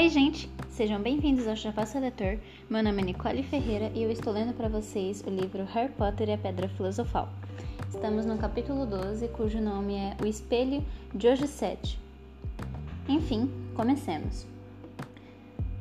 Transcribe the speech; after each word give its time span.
Oi, 0.00 0.08
gente! 0.08 0.50
Sejam 0.70 1.02
bem-vindos 1.02 1.46
ao 1.46 1.54
Chapaço 1.54 1.98
Leitor. 2.00 2.38
Meu 2.70 2.82
nome 2.82 3.02
é 3.02 3.04
Nicole 3.04 3.42
Ferreira 3.42 3.92
e 3.94 4.02
eu 4.02 4.10
estou 4.10 4.32
lendo 4.32 4.54
para 4.54 4.66
vocês 4.66 5.22
o 5.26 5.28
livro 5.28 5.62
Harry 5.64 5.92
Potter 5.92 6.30
e 6.30 6.32
a 6.32 6.38
Pedra 6.38 6.70
Filosofal. 6.70 7.28
Estamos 7.86 8.24
no 8.24 8.38
capítulo 8.38 8.86
12, 8.86 9.28
cujo 9.28 9.60
nome 9.60 9.96
é 9.96 10.16
O 10.22 10.26
Espelho 10.26 10.82
de 11.14 11.28
Hoje 11.28 11.46
7. 11.46 12.00
Enfim, 13.10 13.52
comecemos. 13.74 14.46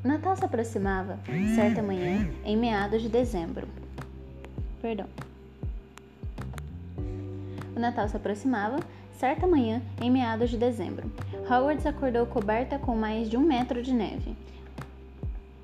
Natal 0.04 0.36
se 0.36 0.44
aproximava, 0.44 1.18
certa 1.56 1.82
manhã, 1.82 2.30
em 2.44 2.58
meados 2.58 3.02
de 3.02 3.08
dezembro. 3.08 3.70
Perdão. 4.82 5.08
O 7.74 7.80
Natal 7.80 8.10
se 8.10 8.18
aproximava, 8.18 8.82
certa 9.20 9.46
manhã, 9.46 9.82
em 10.02 10.10
meados 10.10 10.50
de 10.50 10.58
dezembro. 10.58 11.12
Howard 11.52 11.86
acordou 11.86 12.26
coberta 12.26 12.80
com 12.80 12.96
mais 12.96 13.30
de 13.30 13.36
um 13.36 13.42
metro 13.42 13.84
de 13.84 13.94
neve. 13.94 14.34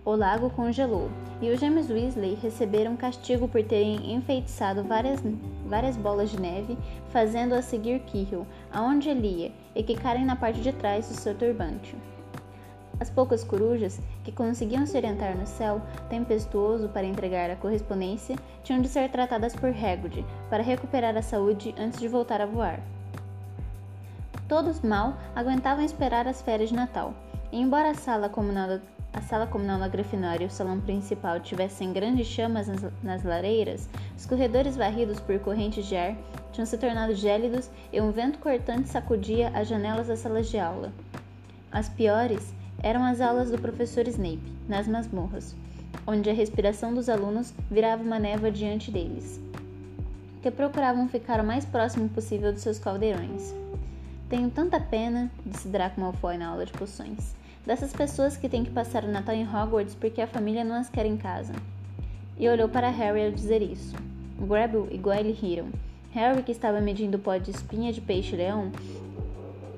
O 0.03 0.13
lago 0.13 0.49
congelou 0.49 1.09
e 1.41 1.49
os 1.49 1.57
gêmeos 1.57 1.89
Weasley 1.89 2.37
receberam 2.43 2.97
castigo 2.97 3.47
por 3.47 3.63
terem 3.63 4.13
enfeitiçado 4.13 4.83
várias, 4.83 5.21
várias 5.65 5.95
bolas 5.95 6.31
de 6.31 6.39
neve, 6.39 6.77
fazendo-a 7.11 7.61
seguir 7.61 8.01
Quirrell, 8.01 8.45
aonde 8.73 9.07
ele 9.07 9.43
ia, 9.43 9.51
e 9.73 9.81
quicarem 9.81 10.25
na 10.25 10.35
parte 10.35 10.59
de 10.59 10.73
trás 10.73 11.07
do 11.07 11.15
seu 11.15 11.33
turbante. 11.33 11.95
As 12.99 13.09
poucas 13.09 13.41
corujas, 13.41 14.01
que 14.25 14.33
conseguiam 14.33 14.85
se 14.85 14.97
orientar 14.97 15.35
no 15.35 15.47
céu 15.47 15.81
tempestuoso 16.09 16.89
para 16.89 17.07
entregar 17.07 17.49
a 17.49 17.55
correspondência, 17.55 18.35
tinham 18.65 18.81
de 18.81 18.89
ser 18.89 19.09
tratadas 19.09 19.55
por 19.55 19.69
Hagrid 19.69 20.25
para 20.49 20.61
recuperar 20.61 21.15
a 21.15 21.21
saúde 21.21 21.73
antes 21.77 22.01
de 22.01 22.07
voltar 22.09 22.41
a 22.41 22.45
voar. 22.45 22.81
Todos 24.47 24.81
mal 24.81 25.17
aguentavam 25.35 25.83
esperar 25.83 26.27
as 26.27 26.41
férias 26.41 26.69
de 26.69 26.75
Natal. 26.75 27.15
E 27.51 27.59
embora 27.59 27.89
a 27.89 27.95
sala 27.95 28.29
comunal, 28.29 28.79
a 29.11 29.21
sala 29.21 29.47
comunal 29.47 29.79
da 29.79 29.87
Grifinória 29.87 30.43
e 30.43 30.47
o 30.47 30.51
salão 30.51 30.79
principal 30.79 31.39
tivessem 31.39 31.91
grandes 31.91 32.27
chamas 32.27 32.67
nas, 32.67 32.85
nas 33.01 33.23
lareiras, 33.23 33.89
os 34.15 34.25
corredores 34.27 34.77
varridos 34.77 35.19
por 35.19 35.39
correntes 35.39 35.87
de 35.87 35.95
ar 35.95 36.15
tinham 36.51 36.65
se 36.65 36.77
tornado 36.77 37.15
gélidos 37.15 37.71
e 37.91 37.99
um 37.99 38.11
vento 38.11 38.37
cortante 38.37 38.87
sacudia 38.87 39.51
as 39.55 39.67
janelas 39.67 40.07
das 40.07 40.19
salas 40.19 40.47
de 40.47 40.59
aula. 40.59 40.93
As 41.71 41.89
piores 41.89 42.53
eram 42.83 43.03
as 43.03 43.21
aulas 43.21 43.49
do 43.49 43.57
professor 43.57 44.07
Snape, 44.07 44.53
nas 44.67 44.87
masmorras, 44.87 45.55
onde 46.05 46.29
a 46.29 46.33
respiração 46.33 46.93
dos 46.93 47.09
alunos 47.09 47.51
virava 47.69 48.03
uma 48.03 48.19
névoa 48.19 48.51
diante 48.51 48.91
deles, 48.91 49.41
que 50.43 50.51
procuravam 50.51 51.09
ficar 51.09 51.39
o 51.39 51.43
mais 51.43 51.65
próximo 51.65 52.07
possível 52.09 52.53
dos 52.53 52.61
seus 52.61 52.77
caldeirões. 52.77 53.64
Tenho 54.27 54.49
tanta 54.49 54.79
pena, 54.79 55.29
disse 55.45 55.67
Draco 55.67 56.01
Malfoy 56.01 56.35
na 56.35 56.47
aula 56.47 56.65
de 56.65 56.73
poções, 56.73 57.35
dessas 57.63 57.93
pessoas 57.93 58.35
que 58.35 58.49
têm 58.49 58.63
que 58.63 58.71
passar 58.71 59.03
o 59.03 59.11
Natal 59.11 59.35
em 59.35 59.47
Hogwarts 59.47 59.93
porque 59.93 60.19
a 60.19 60.27
família 60.27 60.63
não 60.63 60.75
as 60.75 60.89
quer 60.89 61.05
em 61.05 61.15
casa. 61.15 61.53
E 62.35 62.49
olhou 62.49 62.67
para 62.67 62.89
Harry 62.89 63.27
ao 63.27 63.31
dizer 63.31 63.61
isso. 63.61 63.95
Grabble 64.39 64.87
e 64.91 64.97
Goyle 64.97 65.31
riram. 65.31 65.67
Harry, 66.11 66.41
que 66.41 66.51
estava 66.51 66.81
medindo 66.81 67.19
pó 67.19 67.37
de 67.37 67.51
espinha 67.51 67.93
de 67.93 68.01
peixe-leão, 68.01 68.71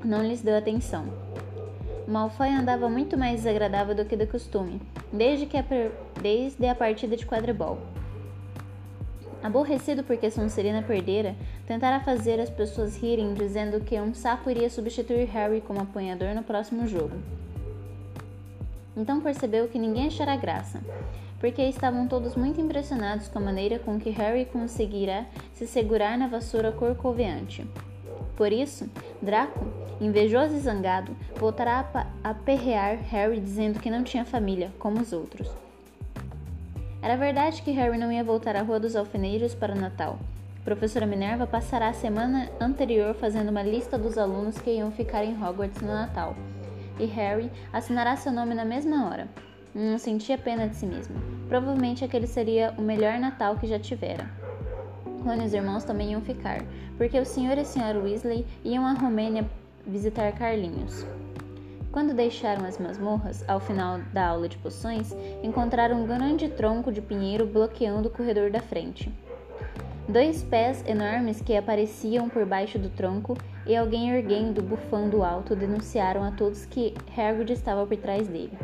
não 0.04 0.26
lhes 0.26 0.42
deu 0.42 0.58
atenção. 0.58 1.06
Malfoy 2.08 2.48
andava 2.48 2.88
muito 2.88 3.18
mais 3.18 3.42
desagradável 3.42 3.94
do 3.94 4.06
que 4.06 4.16
de 4.16 4.26
costume, 4.26 4.82
desde, 5.12 5.46
que 5.46 5.58
a, 5.58 5.66
desde 6.22 6.66
a 6.68 6.74
partida 6.74 7.18
de 7.18 7.26
quadribol. 7.26 7.78
Aborrecido 9.44 10.04
porque 10.04 10.32
Sonserina 10.32 10.82
perdera, 10.82 11.36
tentara 11.66 12.00
fazer 12.00 12.40
as 12.40 12.50
pessoas 12.50 12.98
rirem 12.98 13.34
dizendo 13.34 13.80
que 13.80 14.00
um 14.00 14.14
sapo 14.14 14.50
iria 14.50 14.70
substituir 14.70 15.26
Harry 15.26 15.62
como 15.62 15.82
apanhador 15.82 16.34
no 16.34 16.44
próximo 16.44 16.88
jogo. 16.88 17.16
Então 18.96 19.22
percebeu 19.22 19.68
que 19.68 19.78
ninguém 19.78 20.08
achara 20.08 20.36
graça, 20.36 20.82
porque 21.40 21.62
estavam 21.62 22.08
todos 22.08 22.36
muito 22.36 22.60
impressionados 22.60 23.28
com 23.28 23.38
a 23.38 23.42
maneira 23.42 23.78
com 23.78 24.00
que 24.00 24.10
Harry 24.10 24.46
conseguirá 24.46 25.26
se 25.54 25.68
segurar 25.68 26.18
na 26.18 26.28
vassoura 26.28 26.72
corcoveante. 26.72 27.66
Por 28.36 28.52
isso, 28.52 28.90
Draco, 29.22 29.66
invejoso 30.02 30.56
e 30.56 30.60
zangado, 30.60 31.16
voltará 31.36 31.88
a 32.24 32.30
aperrear 32.32 32.98
Harry 33.10 33.40
dizendo 33.40 33.80
que 33.80 33.90
não 33.90 34.04
tinha 34.04 34.26
família, 34.26 34.72
como 34.80 35.00
os 35.00 35.14
outros. 35.14 35.67
Era 37.08 37.16
verdade 37.16 37.62
que 37.62 37.72
Harry 37.72 37.98
não 37.98 38.12
ia 38.12 38.22
voltar 38.22 38.58
à 38.58 38.62
Rua 38.62 38.82
dos 38.82 38.94
Alfeneiros 38.94 39.56
para 39.56 39.74
o 39.74 39.80
Natal. 39.80 40.20
Professora 40.66 41.06
Minerva 41.06 41.48
passará 41.48 41.88
a 41.88 41.94
semana 41.94 42.50
anterior 42.60 43.16
fazendo 43.16 43.48
uma 43.48 43.64
lista 43.64 43.98
dos 43.98 44.18
alunos 44.18 44.58
que 44.58 44.72
iam 44.72 44.92
ficar 44.92 45.24
em 45.24 45.42
Hogwarts 45.42 45.82
no 45.82 45.88
Natal. 45.88 46.36
E 47.00 47.06
Harry 47.06 47.50
assinará 47.72 48.18
seu 48.18 48.34
nome 48.34 48.54
na 48.54 48.66
mesma 48.66 49.08
hora. 49.08 49.30
Não 49.74 49.98
sentia 49.98 50.38
pena 50.38 50.68
de 50.68 50.76
si 50.76 50.86
mesmo. 50.86 51.16
Provavelmente 51.48 52.04
aquele 52.04 52.28
seria 52.28 52.74
o 52.78 52.82
melhor 52.82 53.18
Natal 53.18 53.56
que 53.56 53.68
já 53.68 53.80
tivera. 53.80 54.30
Rony 55.24 55.44
e 55.44 55.46
os 55.46 55.54
irmãos 55.54 55.86
também 55.86 56.12
iam 56.12 56.20
ficar, 56.20 56.62
porque 56.98 57.18
o 57.18 57.26
senhor 57.26 57.58
e 57.58 57.62
a 57.62 57.64
senhora 57.64 58.00
Weasley 58.00 58.46
iam 58.66 58.86
à 58.86 58.92
Romênia 58.92 59.50
visitar 59.86 60.34
Carlinhos. 60.34 61.06
Quando 61.98 62.14
deixaram 62.14 62.64
as 62.64 62.78
masmorras, 62.78 63.44
ao 63.48 63.60
final 63.60 63.98
da 64.14 64.28
aula 64.28 64.48
de 64.48 64.56
poções, 64.60 65.16
encontraram 65.42 66.04
um 66.04 66.06
grande 66.06 66.48
tronco 66.48 66.92
de 66.92 67.02
pinheiro 67.02 67.48
bloqueando 67.48 68.08
o 68.08 68.12
corredor 68.12 68.52
da 68.52 68.60
frente. 68.60 69.12
Dois 70.08 70.44
pés 70.44 70.84
enormes 70.88 71.42
que 71.42 71.58
apareciam 71.58 72.30
por 72.30 72.46
baixo 72.46 72.78
do 72.78 72.92
tronco 72.92 73.36
e 73.66 73.76
alguém 73.76 74.12
erguendo, 74.12 74.62
bufando 74.62 75.24
alto, 75.24 75.56
denunciaram 75.56 76.24
a 76.24 76.30
todos 76.30 76.68
que 76.68 76.94
Hagrid 77.18 77.52
estava 77.52 77.84
por 77.84 77.98
trás 77.98 78.28
dele. 78.28 78.56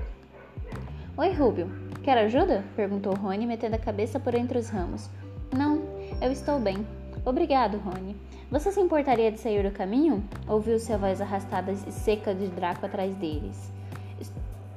Oi, 1.18 1.34
Rubio. 1.34 1.72
Quer 2.04 2.20
ajuda? 2.20 2.64
perguntou 2.76 3.16
Rony, 3.16 3.48
metendo 3.48 3.76
a 3.76 3.80
cabeça 3.80 4.20
por 4.20 4.36
entre 4.36 4.60
os 4.60 4.70
ramos. 4.70 5.10
Não, 5.52 5.82
eu 6.22 6.32
estou 6.32 6.60
bem. 6.60 6.86
Obrigado, 7.26 7.80
Rony. 7.80 8.16
Você 8.54 8.72
se 8.72 8.80
importaria 8.80 9.32
de 9.32 9.40
sair 9.40 9.68
do 9.68 9.76
caminho? 9.76 10.24
Ouviu-se 10.48 10.94
a 10.94 10.98
voz 10.98 11.20
arrastada 11.20 11.72
e 11.72 11.92
seca 11.92 12.36
de 12.36 12.46
Draco 12.50 12.86
atrás 12.86 13.16
deles. 13.16 13.74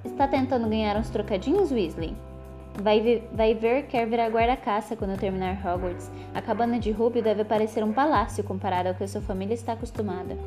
Está 0.02 0.26
tentando 0.26 0.66
ganhar 0.66 0.96
uns 0.96 1.10
trocadinhos, 1.10 1.70
Weasley? 1.70 2.16
Vai 2.80 3.02
ver, 3.02 3.28
vai 3.34 3.52
ver 3.52 3.82
quer 3.82 4.06
virar 4.06 4.30
guarda-caça 4.30 4.96
quando 4.96 5.20
terminar 5.20 5.60
Hogwarts. 5.62 6.10
A 6.34 6.40
cabana 6.40 6.78
de 6.78 6.90
Rubio 6.90 7.22
deve 7.22 7.44
parecer 7.44 7.84
um 7.84 7.92
palácio 7.92 8.42
comparado 8.42 8.88
ao 8.88 8.94
que 8.94 9.06
sua 9.06 9.20
família 9.20 9.52
está 9.52 9.74
acostumada. 9.74 10.38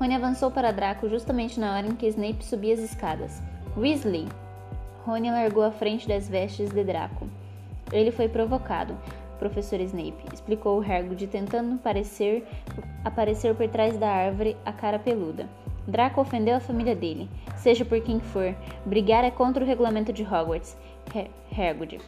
Rony 0.00 0.14
avançou 0.14 0.50
para 0.50 0.72
Draco 0.72 1.10
justamente 1.10 1.60
na 1.60 1.76
hora 1.76 1.88
em 1.88 1.94
que 1.94 2.06
Snape 2.06 2.42
subia 2.42 2.72
as 2.72 2.80
escadas. 2.80 3.42
Weasley! 3.76 4.26
Rony 5.04 5.30
largou 5.30 5.62
a 5.62 5.70
frente 5.70 6.08
das 6.08 6.26
vestes 6.26 6.70
de 6.70 6.82
Draco. 6.84 7.28
Ele 7.92 8.10
foi 8.10 8.30
provocado 8.30 8.96
professor 9.38 9.80
Snape, 9.80 10.34
explicou 10.34 10.80
Hagrid, 10.80 11.26
tentando 11.26 11.78
parecer, 11.78 12.46
aparecer 13.04 13.54
por 13.54 13.68
trás 13.68 13.96
da 13.96 14.08
árvore 14.08 14.56
a 14.64 14.72
cara 14.72 14.98
peluda. 14.98 15.48
Draco 15.86 16.20
ofendeu 16.20 16.56
a 16.56 16.60
família 16.60 16.94
dele, 16.94 17.30
seja 17.56 17.84
por 17.84 18.00
quem 18.00 18.20
for. 18.20 18.54
Brigar 18.84 19.24
é 19.24 19.30
contra 19.30 19.64
o 19.64 19.66
regulamento 19.66 20.12
de 20.12 20.22
Hogwarts. 20.22 20.76
Hagrid, 21.50 21.98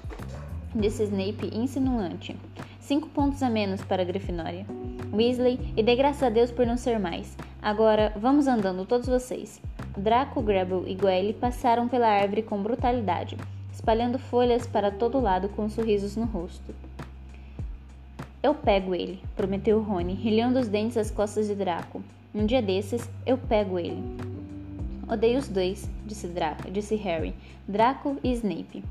disse 0.74 1.04
Snape 1.04 1.50
insinuante. 1.56 2.36
Cinco 2.78 3.08
pontos 3.08 3.42
a 3.42 3.48
menos 3.48 3.82
para 3.82 4.02
a 4.02 4.04
Grifinória. 4.04 4.66
Weasley, 5.12 5.72
e 5.76 5.82
dê 5.82 5.96
graças 5.96 6.22
a 6.22 6.28
Deus 6.28 6.50
por 6.50 6.66
não 6.66 6.76
ser 6.76 6.98
mais. 6.98 7.36
Agora, 7.62 8.12
vamos 8.16 8.46
andando, 8.46 8.84
todos 8.84 9.08
vocês. 9.08 9.60
Draco, 9.96 10.40
Grabble 10.40 10.90
e 10.90 10.94
Goyle 10.94 11.32
passaram 11.32 11.88
pela 11.88 12.08
árvore 12.08 12.42
com 12.42 12.62
brutalidade, 12.62 13.36
espalhando 13.72 14.18
folhas 14.18 14.66
para 14.66 14.90
todo 14.90 15.20
lado 15.20 15.48
com 15.48 15.68
sorrisos 15.68 16.16
no 16.16 16.26
rosto. 16.26 16.74
Eu 18.42 18.54
pego 18.54 18.94
ele, 18.94 19.20
prometeu 19.36 19.82
Rony, 19.82 20.14
rilhando 20.14 20.58
os 20.58 20.66
dentes 20.66 20.96
às 20.96 21.10
costas 21.10 21.46
de 21.46 21.54
Draco. 21.54 22.02
Um 22.34 22.46
dia 22.46 22.62
desses, 22.62 23.06
eu 23.26 23.36
pego 23.36 23.78
ele. 23.78 24.02
Odeio 25.06 25.38
os 25.38 25.46
dois, 25.46 25.90
disse, 26.06 26.26
Draco, 26.26 26.70
disse 26.70 26.94
Harry, 26.96 27.34
Draco 27.68 28.16
e 28.24 28.32
Snape. 28.32 28.82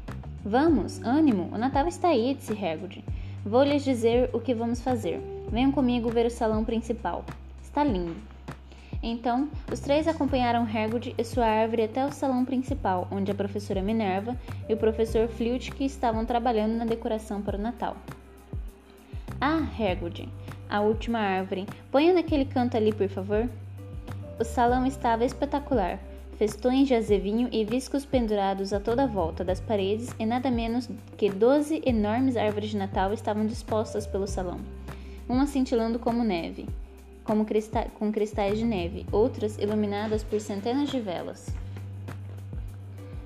Vamos, 0.45 1.01
ânimo, 1.01 1.49
o 1.51 1.57
Natal 1.57 1.87
está 1.87 2.09
aí, 2.09 2.35
disse 2.35 2.53
Hagrid. 2.53 3.03
Vou 3.43 3.63
lhes 3.63 3.83
dizer 3.83 4.29
o 4.33 4.39
que 4.39 4.53
vamos 4.53 4.81
fazer. 4.81 5.19
Venham 5.51 5.71
comigo 5.71 6.11
ver 6.11 6.27
o 6.27 6.31
salão 6.31 6.63
principal. 6.63 7.25
Está 7.63 7.83
lindo. 7.83 8.15
Então, 9.01 9.49
os 9.71 9.79
três 9.79 10.07
acompanharam 10.07 10.61
Hagrid 10.61 11.15
e 11.17 11.23
sua 11.23 11.47
árvore 11.47 11.85
até 11.85 12.05
o 12.05 12.11
salão 12.11 12.45
principal, 12.45 13.07
onde 13.09 13.31
a 13.31 13.35
professora 13.35 13.81
Minerva 13.81 14.37
e 14.67 14.73
o 14.75 14.77
professor 14.77 15.27
Flitwick 15.27 15.83
estavam 15.83 16.23
trabalhando 16.23 16.77
na 16.77 16.85
decoração 16.85 17.41
para 17.41 17.57
o 17.57 17.61
Natal. 17.61 17.97
Ah, 19.41 19.65
Hagrid, 19.77 20.27
a 20.69 20.81
última 20.81 21.19
árvore. 21.19 21.65
Ponha 21.89 22.13
naquele 22.13 22.43
canto 22.43 22.75
ali, 22.75 22.91
por 22.91 23.07
favor. 23.07 23.49
O 24.37 24.43
salão 24.43 24.85
estava 24.85 25.23
espetacular. 25.23 25.97
Festões 26.37 26.87
de 26.87 26.93
azevinho 26.93 27.49
e 27.51 27.65
viscos 27.65 28.05
pendurados 28.05 28.71
a 28.71 28.79
toda 28.79 29.03
a 29.03 29.07
volta 29.07 29.43
das 29.43 29.59
paredes 29.59 30.13
e 30.17 30.25
nada 30.25 30.49
menos 30.49 30.89
que 31.17 31.29
doze 31.29 31.81
enormes 31.85 32.37
árvores 32.37 32.69
de 32.69 32.77
Natal 32.77 33.13
estavam 33.13 33.45
dispostas 33.45 34.07
pelo 34.07 34.27
salão. 34.27 34.59
Umas 35.27 35.49
cintilando 35.49 35.99
como 35.99 36.23
neve, 36.23 36.67
como 37.23 37.45
crista 37.45 37.87
com 37.97 38.11
cristais 38.11 38.57
de 38.57 38.65
neve, 38.65 39.05
outras 39.11 39.57
iluminadas 39.57 40.23
por 40.23 40.39
centenas 40.39 40.89
de 40.89 40.99
velas. 40.99 41.47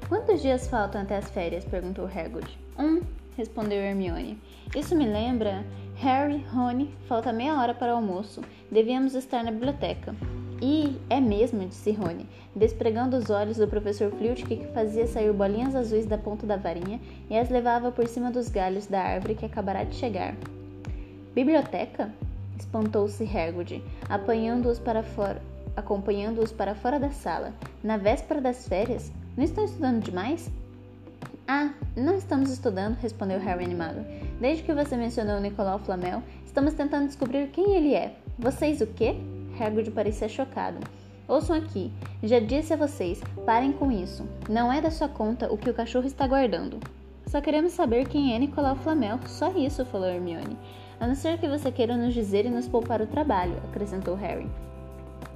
Quantos 0.10 0.42
dias 0.42 0.68
faltam 0.68 1.02
até 1.02 1.18
as 1.18 1.30
férias? 1.30 1.66
perguntou 1.66 2.06
Hagrid. 2.06 2.58
Um, 2.78 3.02
respondeu 3.38 3.80
Hermione. 3.80 4.40
Isso 4.76 4.96
me 4.96 5.06
lembra. 5.06 5.64
Harry, 5.96 6.44
Rony, 6.52 6.94
falta 7.08 7.32
meia 7.32 7.60
hora 7.60 7.74
para 7.74 7.94
o 7.94 7.98
almoço. 7.98 8.42
Devíamos 8.72 9.16
estar 9.16 9.44
na 9.44 9.52
biblioteca. 9.52 10.16
E 10.62 10.98
é 11.10 11.20
mesmo, 11.20 11.68
disse 11.68 11.92
Rony, 11.92 12.26
despregando 12.56 13.18
os 13.18 13.30
olhos 13.30 13.58
do 13.58 13.68
professor 13.68 14.12
Flitwick 14.12 14.58
que 14.58 14.74
fazia 14.74 15.06
sair 15.06 15.32
bolinhas 15.34 15.76
azuis 15.76 16.06
da 16.06 16.18
ponta 16.18 16.48
da 16.48 16.56
varinha 16.56 17.02
e 17.30 17.38
as 17.38 17.50
levava 17.50 17.92
por 17.92 18.08
cima 18.08 18.32
dos 18.32 18.50
galhos 18.50 18.88
da 18.88 19.02
árvore 19.02 19.36
que 19.36 19.46
acabará 19.46 19.84
de 19.84 19.96
chegar. 19.96 20.36
Biblioteca? 21.34 22.14
espantou-se 22.58 23.24
Hagrid, 23.24 23.84
apanhando-os 24.08 24.80
para 24.80 25.04
fora, 25.04 25.42
acompanhando-os 25.76 26.52
para 26.52 26.76
fora 26.76 27.00
da 27.00 27.10
sala. 27.10 27.54
Na 27.84 27.98
véspera 27.98 28.40
das 28.40 28.68
férias? 28.68 29.12
Não 29.36 29.44
estão 29.44 29.66
estudando 29.66 30.04
demais? 30.04 30.50
Ah, 31.46 31.74
não 31.96 32.16
estamos 32.16 32.50
estudando, 32.50 32.96
respondeu 32.96 33.38
Harry 33.38 33.66
animado. 33.66 34.06
Desde 34.40 34.64
que 34.64 34.74
você 34.74 34.96
mencionou 34.96 35.42
Nicolau 35.42 35.78
Flamel, 35.78 36.24
estamos 36.46 36.74
tentando 36.74 37.08
descobrir 37.08 37.48
quem 37.48 37.76
ele 37.76 37.94
é. 37.94 38.16
Vocês 38.40 38.80
o 38.80 38.88
quê? 38.88 39.18
Hagrid 39.60 39.92
parecia 39.92 40.30
chocado. 40.30 40.80
Ouçam 41.28 41.56
aqui, 41.56 41.92
já 42.24 42.40
disse 42.40 42.74
a 42.74 42.78
vocês, 42.78 43.22
parem 43.46 43.74
com 43.74 43.92
isso. 43.92 44.26
Não 44.50 44.72
é 44.72 44.80
da 44.80 44.90
sua 44.90 45.10
conta 45.10 45.52
o 45.52 45.58
que 45.58 45.70
o 45.70 45.74
cachorro 45.74 46.08
está 46.08 46.26
guardando. 46.26 46.80
Só 47.28 47.42
queremos 47.42 47.74
saber 47.74 48.08
quem 48.08 48.34
é 48.34 48.40
Nicolau 48.40 48.78
Flamel, 48.78 49.20
só 49.26 49.52
isso, 49.52 49.84
falou 49.86 50.08
Hermione. 50.08 50.58
A 50.98 51.08
não 51.08 51.16
ser 51.16 51.38
que 51.40 51.48
você 51.50 51.72
queira 51.74 51.98
nos 51.98 52.14
dizer 52.14 52.46
e 52.46 52.50
nos 52.50 52.70
poupar 52.70 53.02
o 53.02 53.08
trabalho, 53.08 53.58
acrescentou 53.70 54.16
Harry. 54.16 54.50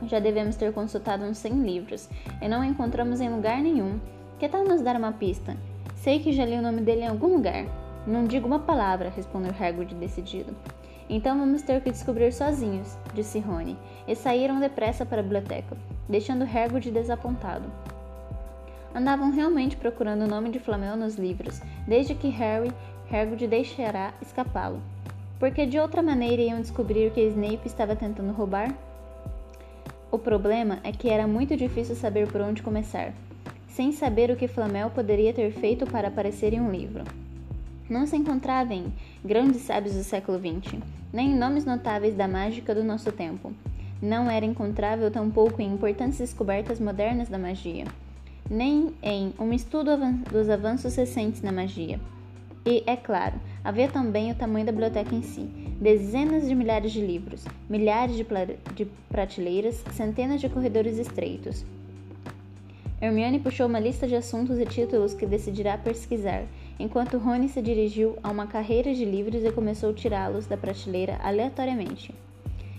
Já 0.04 0.20
devemos 0.20 0.56
ter 0.56 0.72
consultado 0.72 1.26
uns 1.26 1.38
100 1.40 1.64
livros 1.64 2.08
e 2.42 2.48
não 2.48 2.64
encontramos 2.64 3.20
em 3.20 3.30
lugar 3.30 3.62
nenhum. 3.62 4.00
Que 4.40 4.48
tal 4.48 4.64
nos 4.64 4.82
dar 4.82 4.96
uma 4.96 5.12
pista? 5.12 5.58
Sei 5.98 6.20
que 6.20 6.32
já 6.32 6.46
li 6.46 6.56
o 6.56 6.62
nome 6.62 6.82
dele 6.82 7.02
em 7.02 7.08
algum 7.08 7.28
lugar. 7.28 7.66
Não 8.06 8.26
digo 8.26 8.48
uma 8.48 8.60
palavra, 8.60 9.12
respondeu 9.14 9.52
Hagrid 9.52 9.94
decidido. 9.96 10.56
Então 11.10 11.38
vamos 11.38 11.62
ter 11.62 11.82
que 11.82 11.92
descobrir 11.92 12.32
sozinhos, 12.32 12.98
disse 13.14 13.40
Rony, 13.40 13.78
e 14.08 14.16
saíram 14.16 14.60
depressa 14.60 15.06
para 15.06 15.20
a 15.20 15.24
biblioteca, 15.24 15.76
deixando 16.08 16.44
Hagrid 16.44 16.92
desapontado. 16.92 17.66
Andavam 18.94 19.32
realmente 19.32 19.76
procurando 19.76 20.24
o 20.24 20.28
nome 20.28 20.50
de 20.50 20.60
Flamel 20.60 20.96
nos 20.96 21.16
livros, 21.16 21.62
desde 21.88 22.14
que 22.14 22.30
Harry, 22.30 22.72
Hagrid 23.12 23.48
deixará 23.48 24.14
escapá-lo. 24.22 24.82
Porque 25.40 25.66
de 25.66 25.80
outra 25.80 26.02
maneira 26.02 26.42
iam 26.42 26.62
descobrir 26.62 27.12
que 27.12 27.22
Snape 27.22 27.66
estava 27.66 27.96
tentando 27.96 28.34
roubar? 28.34 28.74
O 30.12 30.18
problema 30.18 30.80
é 30.84 30.92
que 30.92 31.10
era 31.10 31.28
muito 31.28 31.56
difícil 31.58 31.96
saber 31.96 32.32
por 32.32 32.42
onde 32.42 32.64
começar, 32.64 33.14
sem 33.68 33.92
saber 33.92 34.32
o 34.32 34.36
que 34.36 34.48
Flamel 34.48 34.90
poderia 34.90 35.34
ter 35.34 35.52
feito 35.52 35.86
para 35.86 36.08
aparecer 36.08 36.54
em 36.54 36.62
um 36.62 36.72
livro. 36.72 37.04
Não 37.90 38.06
se 38.06 38.18
encontrava 38.18 38.74
em 38.74 38.92
grandes 39.24 39.62
sábios 39.62 39.96
do 39.96 40.04
século 40.04 40.38
XX, 40.38 40.80
nem 41.14 41.32
em 41.32 41.38
nomes 41.38 41.66
notáveis 41.66 42.16
da 42.16 42.28
mágica 42.28 42.76
do 42.76 42.84
nosso 42.84 43.12
tempo. 43.12 43.54
Não 44.02 44.30
era 44.30 44.46
encontrável 44.46 45.10
tampouco 45.10 45.62
em 45.62 45.74
importantes 45.74 46.20
descobertas 46.20 46.80
modernas 46.80 47.30
da 47.30 47.38
magia, 47.38 47.86
nem 48.50 48.94
em 49.02 49.34
um 49.40 49.54
estudo 49.54 49.92
dos 50.32 50.50
avanços 50.50 50.96
recentes 50.96 51.42
na 51.42 51.52
magia. 51.52 52.00
E, 52.66 52.84
é 52.86 52.98
claro, 52.98 53.36
havia 53.64 53.88
também 53.88 54.30
o 54.30 54.36
tamanho 54.36 54.66
da 54.66 54.74
biblioteca 54.74 55.16
em 55.16 55.22
si: 55.22 55.44
dezenas 55.80 56.46
de 56.48 56.54
milhares 56.54 56.92
de 56.92 57.00
livros, 57.00 57.46
milhares 57.70 58.18
de, 58.18 58.26
de 58.76 58.86
prateleiras, 59.10 59.84
centenas 59.94 60.42
de 60.42 60.50
corredores 60.50 60.98
estreitos. 60.98 61.66
Hermione 63.00 63.40
puxou 63.40 63.68
uma 63.68 63.80
lista 63.80 64.08
de 64.08 64.16
assuntos 64.16 64.58
e 64.58 64.66
títulos 64.66 65.14
que 65.14 65.28
decidirá 65.28 65.78
pesquisar 65.78 66.46
enquanto 66.80 67.20
Rony 67.20 67.48
se 67.48 67.62
dirigiu 67.62 68.18
a 68.24 68.32
uma 68.32 68.48
carreira 68.48 68.92
de 68.94 69.06
livros 69.06 69.44
e 69.44 69.52
começou 69.52 69.92
a 69.92 69.94
tirá-los 69.94 70.48
da 70.48 70.58
prateleira 70.58 71.20
aleatoriamente. 71.22 72.14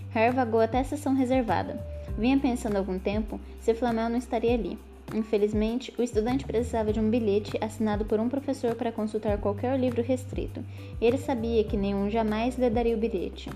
Harry 0.09 0.35
vagou 0.35 0.59
até 0.59 0.79
a 0.79 0.83
sessão 0.83 1.13
reservada. 1.13 1.79
Vinha 2.17 2.37
pensando 2.37 2.75
algum 2.75 2.99
tempo 2.99 3.39
se 3.61 3.73
Flamel 3.73 4.09
não 4.09 4.17
estaria 4.17 4.53
ali. 4.53 4.77
Infelizmente, 5.15 5.93
o 5.97 6.03
estudante 6.03 6.45
precisava 6.45 6.91
de 6.91 6.99
um 6.99 7.09
bilhete 7.09 7.57
assinado 7.61 8.03
por 8.03 8.19
um 8.19 8.27
professor 8.27 8.75
para 8.75 8.91
consultar 8.91 9.37
qualquer 9.39 9.79
livro 9.79 10.03
restrito, 10.03 10.63
e 11.01 11.05
ele 11.05 11.17
sabia 11.17 11.63
que 11.63 11.77
nenhum 11.77 12.09
jamais 12.09 12.57
lhe 12.57 12.69
daria 12.69 12.95
o 12.95 12.99
bilhete. 12.99 13.49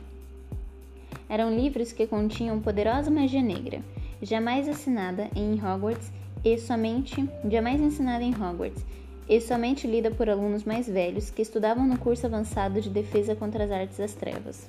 Eram 1.30 1.56
livros 1.56 1.92
que 1.92 2.08
continham 2.08 2.60
poderosa 2.60 3.12
magia 3.12 3.42
negra, 3.42 3.82
jamais 4.22 4.68
assinada 4.68 5.30
em 5.36 5.54
Hogwarts 5.54 6.12
e 6.44 6.58
somente 6.58 7.30
jamais 7.50 7.80
ensinada 7.82 8.24
em 8.24 8.34
Hogwarts, 8.34 8.84
e 9.28 9.40
somente 9.40 9.88
lida 9.88 10.12
por 10.12 10.30
alunos 10.30 10.64
mais 10.64 10.88
velhos 10.88 11.30
que 11.30 11.42
estudavam 11.42 11.86
no 11.86 11.98
curso 11.98 12.26
avançado 12.26 12.82
de 12.82 12.90
defesa 12.90 13.36
contra 13.36 13.64
as 13.64 13.72
artes 13.72 13.98
das 13.98 14.14
trevas. 14.14 14.68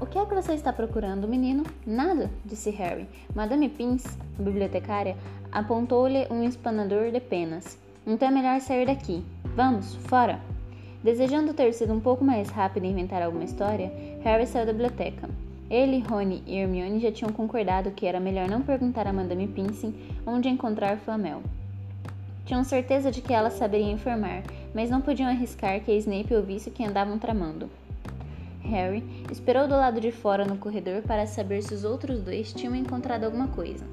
O 0.00 0.06
que 0.06 0.18
é 0.18 0.26
que 0.26 0.34
você 0.34 0.52
está 0.52 0.72
procurando, 0.72 1.26
menino? 1.26 1.64
Nada, 1.86 2.30
disse 2.44 2.70
Harry. 2.70 3.06
Madame 3.34 3.68
Pins, 3.68 4.04
bibliotecária, 4.38 5.16
apontou-lhe 5.50 6.26
um 6.30 6.42
espanador 6.42 7.10
de 7.10 7.20
penas. 7.20 7.78
Então 8.06 8.28
é 8.28 8.30
melhor 8.30 8.60
sair 8.60 8.86
daqui. 8.86 9.24
Vamos, 9.54 9.94
fora! 9.94 10.40
Desejando 11.02 11.54
ter 11.54 11.72
sido 11.72 11.92
um 11.92 12.00
pouco 12.00 12.24
mais 12.24 12.48
rápido 12.50 12.84
em 12.84 12.90
inventar 12.90 13.22
alguma 13.22 13.44
história, 13.44 13.92
Harry 14.22 14.46
saiu 14.46 14.66
da 14.66 14.72
biblioteca. 14.72 15.28
Ele, 15.68 15.98
Rony 15.98 16.44
e 16.46 16.56
Hermione 16.58 17.00
já 17.00 17.10
tinham 17.10 17.32
concordado 17.32 17.90
que 17.90 18.06
era 18.06 18.20
melhor 18.20 18.48
não 18.48 18.62
perguntar 18.62 19.06
a 19.06 19.12
Madame 19.12 19.48
Pince 19.48 19.92
onde 20.24 20.48
encontrar 20.48 20.96
Flamel. 20.98 21.42
Tinham 22.44 22.62
certeza 22.62 23.10
de 23.10 23.20
que 23.20 23.34
ela 23.34 23.50
saberia 23.50 23.90
informar, 23.90 24.44
mas 24.72 24.88
não 24.88 25.00
podiam 25.00 25.28
arriscar 25.28 25.80
que 25.80 25.92
Snape 25.96 26.32
ouvisse 26.32 26.68
o 26.68 26.72
que 26.72 26.84
andavam 26.84 27.18
tramando. 27.18 27.68
Harry 28.62 29.02
esperou 29.30 29.66
do 29.66 29.74
lado 29.74 30.00
de 30.00 30.12
fora 30.12 30.44
no 30.44 30.56
corredor 30.56 31.02
para 31.02 31.26
saber 31.26 31.62
se 31.62 31.74
os 31.74 31.82
outros 31.82 32.20
dois 32.20 32.52
tinham 32.52 32.74
encontrado 32.74 33.24
alguma 33.24 33.48
coisa, 33.48 33.84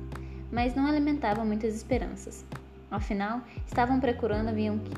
mas 0.51 0.75
não 0.75 0.85
alimentava 0.85 1.43
muitas 1.43 1.75
esperanças. 1.75 2.45
Afinal, 2.91 3.41
estavam 3.65 3.99
procurando 3.99 4.49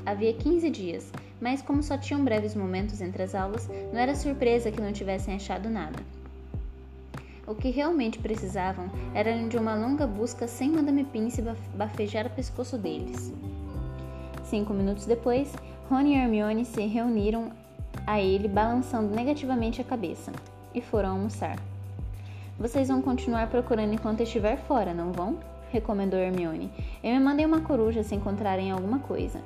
havia 0.05 0.33
15 0.33 0.69
dias, 0.69 1.09
mas 1.39 1.61
como 1.61 1.81
só 1.81 1.97
tinham 1.97 2.25
breves 2.25 2.53
momentos 2.53 2.99
entre 2.99 3.23
as 3.23 3.33
aulas, 3.33 3.69
não 3.93 3.99
era 3.99 4.13
surpresa 4.15 4.69
que 4.69 4.81
não 4.81 4.91
tivessem 4.91 5.33
achado 5.33 5.69
nada. 5.69 6.03
O 7.47 7.53
que 7.53 7.69
realmente 7.69 8.17
precisavam 8.17 8.89
era 9.13 9.37
de 9.47 9.55
uma 9.55 9.75
longa 9.75 10.07
busca 10.07 10.47
sem 10.47 10.71
Madame 10.71 11.03
Pince 11.03 11.43
bafejar 11.75 12.25
o 12.25 12.29
pescoço 12.31 12.75
deles. 12.75 13.31
Cinco 14.43 14.73
minutos 14.73 15.05
depois, 15.05 15.53
Rony 15.89 16.15
e 16.15 16.17
Hermione 16.17 16.65
se 16.65 16.87
reuniram 16.87 17.51
a 18.07 18.19
ele 18.19 18.47
balançando 18.47 19.15
negativamente 19.15 19.79
a 19.79 19.83
cabeça 19.83 20.31
e 20.73 20.81
foram 20.81 21.11
almoçar. 21.11 21.59
Vocês 22.57 22.87
vão 22.87 23.01
continuar 23.01 23.47
procurando 23.47 23.93
enquanto 23.93 24.21
estiver 24.21 24.57
fora, 24.57 24.93
não 24.93 25.11
vão? 25.11 25.37
recomendou 25.71 26.19
Hermione. 26.19 26.71
Eu 27.03 27.13
me 27.13 27.19
mandei 27.19 27.45
uma 27.45 27.61
coruja 27.61 28.01
se 28.01 28.15
encontrarem 28.15 28.71
alguma 28.71 28.99
coisa. 28.99 29.39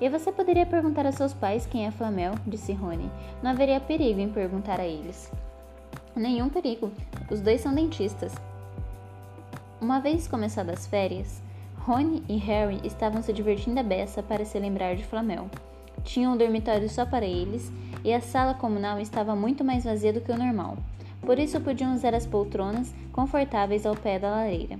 E 0.00 0.08
você 0.08 0.32
poderia 0.32 0.64
perguntar 0.64 1.06
a 1.06 1.12
seus 1.12 1.34
pais 1.34 1.66
quem 1.66 1.86
é 1.86 1.90
Flamel, 1.90 2.34
disse 2.46 2.72
Rony. 2.72 3.10
Não 3.42 3.50
haveria 3.50 3.80
perigo 3.80 4.20
em 4.20 4.28
perguntar 4.28 4.80
a 4.80 4.86
eles. 4.86 5.30
Nenhum 6.16 6.48
perigo. 6.48 6.92
Os 7.28 7.40
dois 7.40 7.60
são 7.60 7.74
dentistas. 7.74 8.32
Uma 9.80 9.98
vez 9.98 10.28
começadas 10.28 10.78
as 10.78 10.86
férias, 10.86 11.42
Rony 11.78 12.22
e 12.28 12.36
Harry 12.36 12.80
estavam 12.84 13.20
se 13.20 13.32
divertindo 13.32 13.80
a 13.80 13.82
beça 13.82 14.22
para 14.22 14.44
se 14.44 14.56
lembrar 14.58 14.94
de 14.94 15.04
Flamel. 15.04 15.50
Tinham 16.04 16.34
um 16.34 16.36
dormitório 16.36 16.88
só 16.88 17.04
para 17.04 17.26
eles 17.26 17.72
e 18.04 18.14
a 18.14 18.20
sala 18.20 18.54
comunal 18.54 19.00
estava 19.00 19.34
muito 19.34 19.64
mais 19.64 19.84
vazia 19.84 20.12
do 20.12 20.20
que 20.20 20.30
o 20.30 20.38
normal. 20.38 20.78
Por 21.20 21.38
isso 21.38 21.60
podiam 21.60 21.92
usar 21.94 22.14
as 22.14 22.26
poltronas 22.26 22.94
confortáveis 23.12 23.84
ao 23.84 23.96
pé 23.96 24.18
da 24.18 24.30
lareira. 24.30 24.78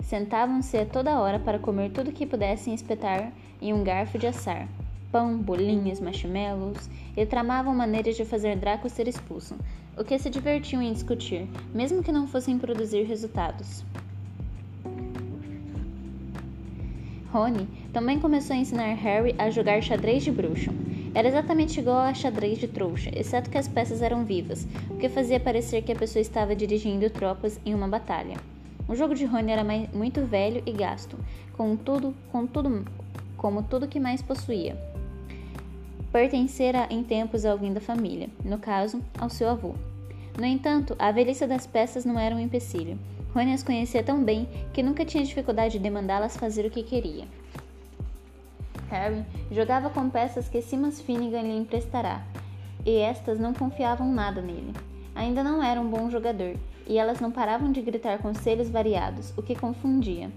Sentavam-se 0.00 0.78
a 0.78 0.86
toda 0.86 1.20
hora 1.20 1.38
para 1.38 1.58
comer 1.58 1.90
tudo 1.90 2.12
que 2.12 2.24
pudessem 2.24 2.72
espetar 2.72 3.30
em 3.60 3.74
um 3.74 3.84
garfo 3.84 4.18
de 4.18 4.26
assar. 4.26 4.66
Pão, 5.10 5.38
bolinhos, 5.38 6.00
marshmallows, 6.00 6.90
e 7.16 7.24
tramavam 7.24 7.74
maneiras 7.74 8.16
de 8.16 8.24
fazer 8.24 8.56
Draco 8.56 8.88
ser 8.88 9.08
expulso, 9.08 9.54
o 9.96 10.04
que 10.04 10.18
se 10.18 10.28
divertiam 10.28 10.82
em 10.82 10.92
discutir, 10.92 11.48
mesmo 11.74 12.02
que 12.02 12.12
não 12.12 12.26
fossem 12.26 12.58
produzir 12.58 13.04
resultados. 13.04 13.84
Rony 17.32 17.68
também 17.92 18.18
começou 18.18 18.54
a 18.54 18.58
ensinar 18.58 18.94
Harry 18.94 19.34
a 19.38 19.50
jogar 19.50 19.82
xadrez 19.82 20.22
de 20.22 20.30
bruxo. 20.30 20.70
Era 21.14 21.28
exatamente 21.28 21.80
igual 21.80 21.98
a 21.98 22.14
xadrez 22.14 22.58
de 22.58 22.68
trouxa, 22.68 23.10
exceto 23.14 23.50
que 23.50 23.58
as 23.58 23.68
peças 23.68 24.02
eram 24.02 24.24
vivas, 24.24 24.66
o 24.90 24.96
que 24.96 25.08
fazia 25.08 25.40
parecer 25.40 25.82
que 25.82 25.92
a 25.92 25.96
pessoa 25.96 26.20
estava 26.20 26.54
dirigindo 26.54 27.08
tropas 27.10 27.58
em 27.64 27.74
uma 27.74 27.88
batalha. 27.88 28.36
O 28.88 28.94
jogo 28.94 29.14
de 29.14 29.24
Rony 29.24 29.50
era 29.50 29.64
muito 29.92 30.24
velho 30.24 30.62
e 30.64 30.72
gasto, 30.72 31.18
com 31.56 31.74
tudo, 31.74 32.14
com 32.30 32.46
tudo, 32.46 32.84
como 33.36 33.62
tudo 33.62 33.88
que 33.88 33.98
mais 33.98 34.22
possuía. 34.22 34.76
Pertencera 36.16 36.86
em 36.88 37.02
tempos 37.04 37.44
a 37.44 37.50
alguém 37.50 37.74
da 37.74 37.80
família, 37.80 38.30
no 38.42 38.56
caso, 38.56 39.02
ao 39.20 39.28
seu 39.28 39.50
avô. 39.50 39.74
No 40.38 40.46
entanto, 40.46 40.96
a 40.98 41.12
velhice 41.12 41.46
das 41.46 41.66
peças 41.66 42.06
não 42.06 42.18
era 42.18 42.34
um 42.34 42.40
empecilho. 42.40 42.98
Rony 43.34 43.52
as 43.52 43.62
conhecia 43.62 44.02
tão 44.02 44.24
bem 44.24 44.48
que 44.72 44.82
nunca 44.82 45.04
tinha 45.04 45.22
dificuldade 45.22 45.78
de 45.78 45.90
mandá-las 45.90 46.34
fazer 46.34 46.64
o 46.64 46.70
que 46.70 46.82
queria. 46.82 47.26
Harry 48.88 49.26
jogava 49.52 49.90
com 49.90 50.08
peças 50.08 50.48
que 50.48 50.62
Simas 50.62 51.02
Finnegan 51.02 51.42
lhe 51.42 51.58
emprestará, 51.58 52.24
e 52.86 52.96
estas 52.96 53.38
não 53.38 53.52
confiavam 53.52 54.10
nada 54.10 54.40
nele. 54.40 54.72
Ainda 55.14 55.44
não 55.44 55.62
era 55.62 55.78
um 55.78 55.86
bom 55.86 56.08
jogador, 56.08 56.56
e 56.86 56.96
elas 56.96 57.20
não 57.20 57.30
paravam 57.30 57.70
de 57.70 57.82
gritar 57.82 58.20
conselhos 58.20 58.70
variados, 58.70 59.34
o 59.36 59.42
que 59.42 59.54
confundia. 59.54 60.30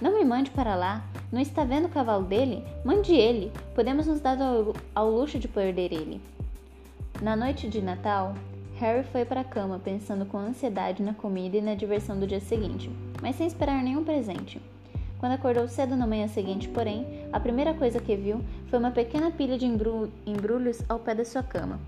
Não 0.00 0.12
me 0.12 0.24
mande 0.24 0.50
para 0.50 0.74
lá. 0.74 1.04
Não 1.32 1.40
está 1.40 1.64
vendo 1.64 1.86
o 1.86 1.90
cavalo 1.90 2.24
dele? 2.24 2.62
Mande 2.84 3.14
ele. 3.14 3.50
Podemos 3.74 4.06
nos 4.06 4.20
dar 4.20 4.40
ao, 4.40 4.74
ao 4.94 5.10
luxo 5.10 5.38
de 5.38 5.48
perder 5.48 5.92
ele. 5.92 6.20
Na 7.22 7.34
noite 7.34 7.66
de 7.68 7.80
Natal, 7.80 8.34
Harry 8.78 9.04
foi 9.04 9.24
para 9.24 9.40
a 9.40 9.44
cama 9.44 9.80
pensando 9.82 10.26
com 10.26 10.36
ansiedade 10.36 11.02
na 11.02 11.14
comida 11.14 11.56
e 11.56 11.62
na 11.62 11.74
diversão 11.74 12.18
do 12.20 12.26
dia 12.26 12.40
seguinte, 12.40 12.90
mas 13.22 13.36
sem 13.36 13.46
esperar 13.46 13.82
nenhum 13.82 14.04
presente. 14.04 14.60
Quando 15.18 15.32
acordou 15.32 15.66
cedo 15.66 15.96
na 15.96 16.06
manhã 16.06 16.28
seguinte, 16.28 16.68
porém, 16.68 17.06
a 17.32 17.40
primeira 17.40 17.72
coisa 17.72 17.98
que 17.98 18.14
viu 18.14 18.42
foi 18.68 18.78
uma 18.78 18.90
pequena 18.90 19.30
pilha 19.30 19.56
de 19.56 19.64
embrulhos 19.64 20.82
ao 20.90 20.98
pé 20.98 21.14
da 21.14 21.24
sua 21.24 21.42
cama. 21.42 21.80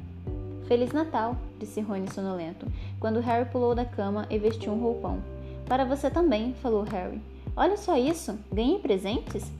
Feliz 0.66 0.92
Natal, 0.92 1.36
disse 1.58 1.82
Rony 1.82 2.10
sonolento, 2.10 2.66
quando 2.98 3.20
Harry 3.20 3.44
pulou 3.50 3.74
da 3.74 3.84
cama 3.84 4.26
e 4.30 4.38
vestiu 4.38 4.72
um 4.72 4.80
roupão. 4.80 5.22
Para 5.66 5.84
você 5.84 6.10
também, 6.10 6.54
falou 6.54 6.84
Harry. 6.84 7.20
Olha 7.60 7.76
só 7.76 7.96
isso! 7.96 8.38
Ganhei 8.52 8.78
presentes? 8.78 9.50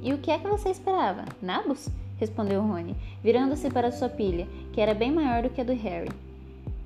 E 0.00 0.12
o 0.12 0.18
que 0.18 0.30
é 0.30 0.38
que 0.38 0.46
você 0.46 0.68
esperava? 0.68 1.24
Nabos? 1.42 1.88
respondeu 2.16 2.62
Rony, 2.62 2.94
virando-se 3.20 3.68
para 3.70 3.90
sua 3.90 4.08
pilha, 4.08 4.46
que 4.72 4.80
era 4.80 4.94
bem 4.94 5.10
maior 5.10 5.42
do 5.42 5.50
que 5.50 5.60
a 5.60 5.64
do 5.64 5.74
Harry. 5.74 6.12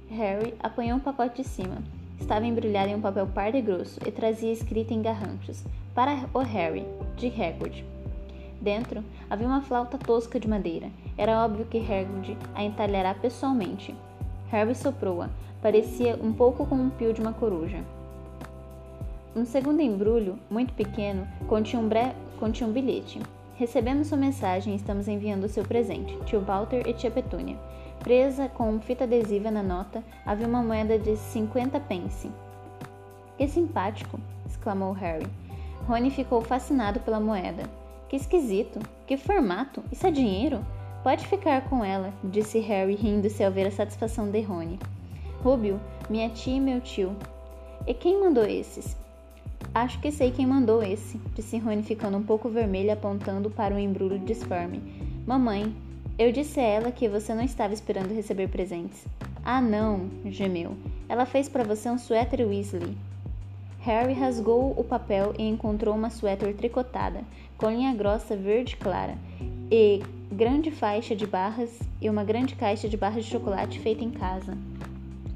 Harry 0.08 0.54
apanhou 0.58 0.96
um 0.96 1.00
pacote 1.00 1.42
de 1.42 1.46
cima. 1.46 1.76
Estava 2.18 2.46
embrulhado 2.46 2.88
em 2.88 2.94
um 2.94 3.00
papel 3.02 3.26
pardo 3.26 3.58
e 3.58 3.60
grosso 3.60 4.00
e 4.06 4.10
trazia 4.10 4.50
escrita 4.50 4.94
em 4.94 5.02
garranchos: 5.02 5.62
Para 5.94 6.24
o 6.32 6.38
Harry, 6.38 6.86
de 7.14 7.26
Hagrid. 7.26 7.84
Dentro 8.58 9.04
havia 9.28 9.46
uma 9.46 9.60
flauta 9.60 9.98
tosca 9.98 10.40
de 10.40 10.48
madeira. 10.48 10.88
Era 11.18 11.44
óbvio 11.44 11.66
que 11.66 11.76
Hagrid 11.76 12.38
a 12.54 12.64
entalhará 12.64 13.12
pessoalmente. 13.12 13.94
Harry 14.50 14.74
soprou-a. 14.74 15.28
Parecia 15.60 16.18
um 16.22 16.32
pouco 16.32 16.64
como 16.64 16.84
um 16.84 16.88
pio 16.88 17.12
de 17.12 17.20
uma 17.20 17.34
coruja. 17.34 17.84
Um 19.34 19.46
segundo 19.46 19.80
embrulho, 19.80 20.38
muito 20.50 20.74
pequeno, 20.74 21.26
continha 21.48 21.80
um, 21.80 21.88
bre... 21.88 22.12
continha 22.38 22.68
um 22.68 22.72
bilhete. 22.72 23.18
Recebemos 23.54 24.08
sua 24.08 24.18
mensagem 24.18 24.74
e 24.74 24.76
estamos 24.76 25.08
enviando 25.08 25.44
o 25.44 25.48
seu 25.48 25.64
presente, 25.64 26.14
tio 26.26 26.42
Walter 26.42 26.86
e 26.86 26.92
tia 26.92 27.10
Petúnia. 27.10 27.56
Presa 28.00 28.50
com 28.50 28.78
fita 28.78 29.04
adesiva 29.04 29.50
na 29.50 29.62
nota 29.62 30.04
havia 30.26 30.46
uma 30.46 30.62
moeda 30.62 30.98
de 30.98 31.16
50 31.16 31.80
pence. 31.80 32.30
Que 33.38 33.48
simpático! 33.48 34.20
exclamou 34.46 34.92
Harry. 34.92 35.26
Rony 35.88 36.10
ficou 36.10 36.42
fascinado 36.42 37.00
pela 37.00 37.18
moeda. 37.18 37.62
Que 38.10 38.16
esquisito! 38.16 38.80
Que 39.06 39.16
formato! 39.16 39.82
Isso 39.90 40.06
é 40.06 40.10
dinheiro? 40.10 40.62
Pode 41.02 41.26
ficar 41.26 41.70
com 41.70 41.82
ela, 41.82 42.12
disse 42.22 42.58
Harry, 42.58 42.96
rindo-se 42.96 43.42
ao 43.42 43.50
ver 43.50 43.68
a 43.68 43.70
satisfação 43.70 44.30
de 44.30 44.42
Rony. 44.42 44.78
Rubio, 45.42 45.80
minha 46.10 46.28
tia 46.28 46.56
e 46.56 46.60
meu 46.60 46.82
tio. 46.82 47.16
E 47.86 47.94
quem 47.94 48.20
mandou 48.20 48.44
esses? 48.44 49.00
Acho 49.74 49.98
que 50.00 50.12
sei 50.12 50.30
quem 50.30 50.46
mandou 50.46 50.82
esse, 50.82 51.18
disse 51.34 51.56
Rony 51.56 51.82
ficando 51.82 52.18
um 52.18 52.22
pouco 52.22 52.50
vermelho 52.50 52.92
apontando 52.92 53.48
para 53.48 53.72
o 53.72 53.78
um 53.78 53.80
embrulho 53.80 54.18
disforme. 54.18 54.82
Mamãe, 55.26 55.74
eu 56.18 56.30
disse 56.30 56.60
a 56.60 56.62
ela 56.62 56.92
que 56.92 57.08
você 57.08 57.34
não 57.34 57.42
estava 57.42 57.72
esperando 57.72 58.12
receber 58.14 58.48
presentes. 58.48 59.06
Ah, 59.42 59.62
não, 59.62 60.10
gemeu. 60.26 60.76
Ela 61.08 61.24
fez 61.24 61.48
para 61.48 61.64
você 61.64 61.88
um 61.88 61.96
suéter 61.96 62.46
Weasley. 62.46 62.94
Harry 63.80 64.12
rasgou 64.12 64.74
o 64.76 64.84
papel 64.84 65.34
e 65.38 65.48
encontrou 65.48 65.94
uma 65.94 66.10
suéter 66.10 66.54
tricotada, 66.54 67.22
com 67.56 67.70
linha 67.70 67.94
grossa 67.94 68.36
verde 68.36 68.76
clara, 68.76 69.16
e 69.70 70.02
grande 70.30 70.70
faixa 70.70 71.16
de 71.16 71.26
barras 71.26 71.80
e 71.98 72.10
uma 72.10 72.24
grande 72.24 72.54
caixa 72.54 72.90
de 72.90 72.96
barras 72.96 73.24
de 73.24 73.30
chocolate 73.30 73.80
feita 73.80 74.04
em 74.04 74.10
casa. 74.10 74.56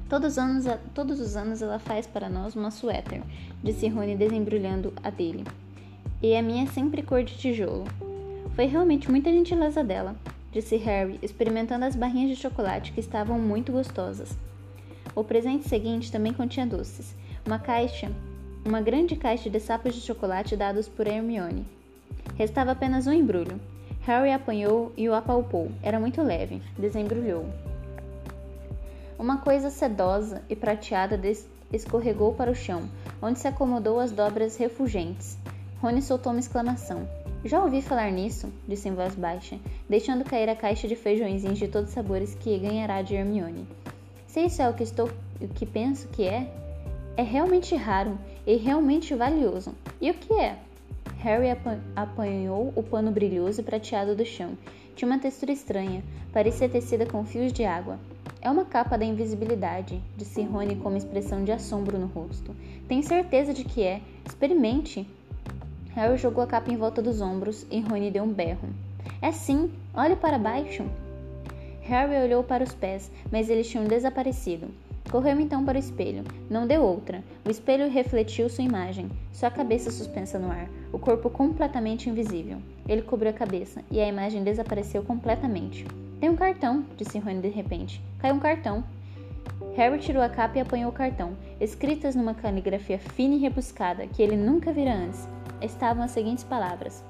Todos 0.09 0.33
os, 0.33 0.37
anos, 0.37 0.65
todos 0.93 1.19
os 1.19 1.35
anos 1.35 1.61
ela 1.61 1.79
faz 1.79 2.07
para 2.07 2.29
nós 2.29 2.55
uma 2.55 2.71
suéter, 2.71 3.21
disse 3.61 3.89
Rony 3.89 4.15
desembrulhando 4.15 4.93
a 5.03 5.09
dele. 5.09 5.43
E 6.21 6.33
a 6.35 6.41
minha 6.41 6.63
é 6.63 6.67
sempre 6.67 7.03
cor 7.03 7.23
de 7.23 7.37
tijolo. 7.37 7.83
Foi 8.55 8.65
realmente 8.65 9.11
muita 9.11 9.31
gentileza 9.31 9.83
dela, 9.83 10.15
disse 10.51 10.77
Harry, 10.77 11.19
experimentando 11.21 11.83
as 11.83 11.95
barrinhas 11.95 12.29
de 12.29 12.41
chocolate 12.41 12.93
que 12.93 13.01
estavam 13.01 13.37
muito 13.37 13.73
gostosas. 13.73 14.37
O 15.13 15.25
presente 15.25 15.67
seguinte 15.67 16.11
também 16.11 16.31
continha 16.31 16.65
doces. 16.65 17.13
Uma 17.45 17.59
caixa, 17.59 18.09
uma 18.63 18.79
grande 18.79 19.15
caixa 19.15 19.49
de 19.49 19.59
sapos 19.59 19.93
de 19.93 20.01
chocolate 20.01 20.55
dados 20.55 20.87
por 20.87 21.05
Hermione. 21.05 21.65
Restava 22.35 22.71
apenas 22.71 23.07
um 23.07 23.13
embrulho. 23.13 23.59
Harry 24.01 24.31
apanhou 24.31 24.93
e 24.95 25.09
o 25.09 25.13
apalpou. 25.13 25.69
Era 25.83 25.99
muito 25.99 26.21
leve. 26.21 26.61
Desembrulhou. 26.77 27.45
Uma 29.19 29.37
coisa 29.37 29.71
sedosa 29.71 30.43
e 30.47 30.55
prateada 30.55 31.19
escorregou 31.73 32.35
para 32.35 32.51
o 32.51 32.55
chão, 32.55 32.87
onde 33.19 33.39
se 33.39 33.47
acomodou 33.47 33.99
as 33.99 34.11
dobras 34.11 34.57
refulgentes. 34.57 35.37
Rony 35.81 36.03
soltou 36.03 36.31
uma 36.31 36.39
exclamação. 36.39 37.07
Já 37.43 37.63
ouvi 37.63 37.81
falar 37.81 38.11
nisso, 38.11 38.51
disse 38.67 38.87
em 38.87 38.93
voz 38.93 39.15
baixa, 39.15 39.57
deixando 39.89 40.23
cair 40.23 40.49
a 40.49 40.55
caixa 40.55 40.87
de 40.87 40.95
feijõezinhos 40.95 41.57
de 41.57 41.67
todos 41.67 41.89
os 41.89 41.95
sabores 41.95 42.35
que 42.35 42.59
ganhará 42.59 43.01
de 43.01 43.15
Hermione. 43.15 43.67
Se 44.27 44.41
isso 44.41 44.61
é 44.61 44.69
o 44.69 44.73
que 44.73 44.83
estou, 44.83 45.09
o 45.41 45.47
que 45.47 45.65
penso 45.65 46.07
que 46.09 46.23
é, 46.23 46.51
é 47.15 47.23
realmente 47.23 47.75
raro 47.75 48.19
e 48.45 48.55
realmente 48.55 49.15
valioso. 49.15 49.73
E 49.99 50.11
o 50.11 50.13
que 50.13 50.33
é? 50.33 50.57
Harry 51.19 51.47
apanhou 51.95 52.71
o 52.75 52.83
pano 52.83 53.11
brilhoso 53.11 53.61
e 53.61 53.63
prateado 53.63 54.15
do 54.15 54.23
chão. 54.23 54.55
Tinha 54.95 55.09
uma 55.09 55.19
textura 55.19 55.51
estranha, 55.51 56.03
parecia 56.31 56.69
tecida 56.69 57.05
com 57.05 57.25
fios 57.25 57.51
de 57.51 57.65
água. 57.65 57.99
É 58.47 58.49
uma 58.49 58.63
capa 58.63 58.97
da 58.97 59.03
invisibilidade, 59.03 60.01
disse 60.15 60.41
Rony 60.41 60.77
com 60.77 60.87
uma 60.87 60.97
expressão 60.97 61.43
de 61.43 61.51
assombro 61.51 61.99
no 61.99 62.07
rosto. 62.07 62.55
Tenho 62.87 63.03
certeza 63.03 63.53
de 63.53 63.65
que 63.65 63.83
é. 63.83 63.99
Experimente. 64.25 65.05
Harry 65.93 66.15
jogou 66.15 66.41
a 66.41 66.47
capa 66.47 66.71
em 66.71 66.77
volta 66.77 67.01
dos 67.01 67.19
ombros 67.19 67.67
e 67.69 67.81
Rony 67.81 68.09
deu 68.09 68.23
um 68.23 68.31
berro. 68.31 68.69
É 69.21 69.33
sim, 69.33 69.69
olhe 69.93 70.15
para 70.15 70.39
baixo. 70.39 70.85
Harry 71.81 72.15
olhou 72.23 72.41
para 72.41 72.63
os 72.63 72.73
pés, 72.73 73.11
mas 73.29 73.49
eles 73.49 73.67
tinham 73.67 73.83
desaparecido. 73.83 74.69
Correu 75.11 75.37
então 75.41 75.65
para 75.65 75.75
o 75.75 75.81
espelho. 75.81 76.23
Não 76.49 76.65
deu 76.65 76.81
outra. 76.81 77.21
O 77.45 77.51
espelho 77.51 77.91
refletiu 77.91 78.47
sua 78.47 78.63
imagem, 78.63 79.09
sua 79.33 79.51
cabeça 79.51 79.91
suspensa 79.91 80.39
no 80.39 80.49
ar, 80.49 80.69
o 80.93 80.97
corpo 80.97 81.29
completamente 81.29 82.09
invisível. 82.09 82.59
Ele 82.87 83.01
cobriu 83.01 83.29
a 83.29 83.33
cabeça 83.33 83.83
e 83.91 83.99
a 83.99 84.07
imagem 84.07 84.41
desapareceu 84.41 85.03
completamente. 85.03 85.85
Tem 86.21 86.29
um 86.29 86.35
cartão, 86.37 86.85
disse 86.95 87.19
Rony 87.19 87.41
de 87.41 87.49
repente. 87.49 88.01
Caiu 88.19 88.35
um 88.35 88.39
cartão. 88.39 88.83
Harry 89.75 89.99
tirou 89.99 90.23
a 90.23 90.29
capa 90.29 90.57
e 90.57 90.61
apanhou 90.61 90.89
o 90.89 90.93
cartão. 90.93 91.33
Escritas 91.59 92.15
numa 92.15 92.33
caligrafia 92.33 92.97
fina 92.97 93.35
e 93.35 93.39
rebuscada 93.39 94.07
que 94.07 94.21
ele 94.21 94.35
nunca 94.35 94.71
vira 94.71 94.93
antes, 94.93 95.27
estavam 95.61 96.03
as 96.03 96.11
seguintes 96.11 96.43
palavras: 96.43 97.03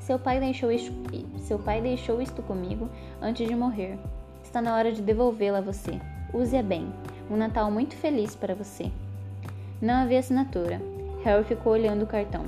Seu 0.00 0.18
pai 0.18 0.40
deixou 0.40 0.72
isto, 0.72 0.92
seu 1.40 1.58
pai 1.58 1.80
deixou 1.80 2.20
isto 2.22 2.42
comigo 2.42 2.88
antes 3.20 3.46
de 3.46 3.54
morrer. 3.54 3.98
Está 4.42 4.62
na 4.62 4.74
hora 4.74 4.90
de 4.90 5.02
devolvê-la 5.02 5.58
a 5.58 5.62
você. 5.62 6.00
Use-a 6.32 6.62
bem. 6.62 6.92
Um 7.30 7.36
Natal 7.36 7.70
muito 7.70 7.94
feliz 7.94 8.34
para 8.34 8.54
você. 8.54 8.90
Não 9.82 9.94
havia 9.94 10.20
assinatura. 10.20 10.80
Harry 11.24 11.44
ficou 11.44 11.72
olhando 11.72 12.04
o 12.04 12.06
cartão. 12.06 12.46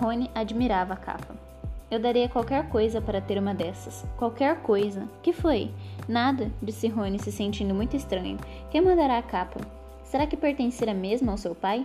Rony 0.00 0.30
admirava 0.34 0.94
a 0.94 0.96
capa. 0.96 1.39
Eu 1.90 1.98
daria 1.98 2.28
qualquer 2.28 2.68
coisa 2.68 3.00
para 3.00 3.20
ter 3.20 3.36
uma 3.36 3.52
dessas. 3.52 4.06
Qualquer 4.16 4.62
coisa. 4.62 5.08
Que 5.22 5.32
foi? 5.32 5.72
Nada, 6.08 6.50
disse 6.62 6.86
Rony, 6.86 7.18
se 7.18 7.32
sentindo 7.32 7.74
muito 7.74 7.96
estranho. 7.96 8.38
Quem 8.70 8.80
mandará 8.80 9.18
a 9.18 9.22
capa? 9.22 9.60
Será 10.04 10.26
que 10.26 10.36
pertencerá 10.36 10.94
mesmo 10.94 11.30
ao 11.30 11.36
seu 11.36 11.54
pai? 11.54 11.84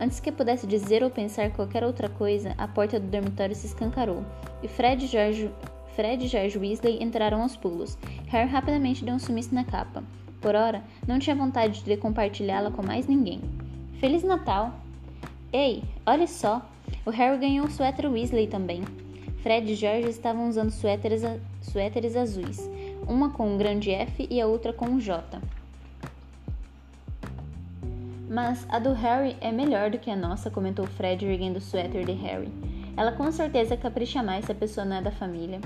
Antes 0.00 0.18
que 0.18 0.32
pudesse 0.32 0.66
dizer 0.66 1.04
ou 1.04 1.10
pensar 1.10 1.52
qualquer 1.52 1.84
outra 1.84 2.08
coisa, 2.08 2.54
a 2.58 2.66
porta 2.66 2.98
do 2.98 3.06
dormitório 3.06 3.54
se 3.54 3.66
escancarou 3.66 4.24
e 4.62 4.68
Fred 4.68 5.04
e 5.04 5.08
George 5.08 5.50
Fred 5.94 6.24
e 6.24 6.28
George 6.28 6.58
Weasley 6.58 7.00
entraram 7.00 7.40
aos 7.40 7.56
pulos. 7.56 7.96
Harry 8.26 8.50
rapidamente 8.50 9.04
deu 9.04 9.14
um 9.14 9.18
sumiço 9.20 9.54
na 9.54 9.64
capa. 9.64 10.02
Por 10.40 10.56
ora, 10.56 10.82
não 11.06 11.20
tinha 11.20 11.36
vontade 11.36 11.84
de 11.84 11.96
compartilhá-la 11.96 12.72
com 12.72 12.84
mais 12.84 13.06
ninguém. 13.06 13.40
Feliz 14.00 14.24
Natal! 14.24 14.72
Ei, 15.52 15.84
olhe 16.04 16.26
só! 16.26 16.73
O 17.06 17.10
Harry 17.10 17.38
ganhou 17.38 17.66
um 17.66 17.70
suéter 17.70 18.10
Weasley 18.10 18.46
também. 18.46 18.82
Fred 19.42 19.70
e 19.70 19.74
George 19.74 20.08
estavam 20.08 20.48
usando 20.48 20.70
suéteres, 20.70 21.22
suéteres 21.60 22.16
azuis, 22.16 22.70
uma 23.06 23.30
com 23.30 23.54
um 23.54 23.58
grande 23.58 23.90
F 23.90 24.26
e 24.30 24.40
a 24.40 24.46
outra 24.46 24.72
com 24.72 24.86
um 24.86 24.98
J. 24.98 25.38
Mas 28.28 28.66
a 28.70 28.78
do 28.78 28.92
Harry 28.92 29.36
é 29.40 29.52
melhor 29.52 29.90
do 29.90 29.98
que 29.98 30.10
a 30.10 30.16
nossa, 30.16 30.50
comentou 30.50 30.86
Fred 30.86 31.26
erguendo 31.26 31.58
o 31.58 31.60
suéter 31.60 32.04
de 32.04 32.12
Harry. 32.12 32.50
Ela 32.96 33.12
com 33.12 33.30
certeza 33.30 33.76
capricha 33.76 34.22
mais 34.22 34.46
se 34.46 34.52
a 34.52 34.54
pessoa 34.54 34.84
não 34.84 34.96
é 34.96 35.02
da 35.02 35.10
família. 35.10 35.60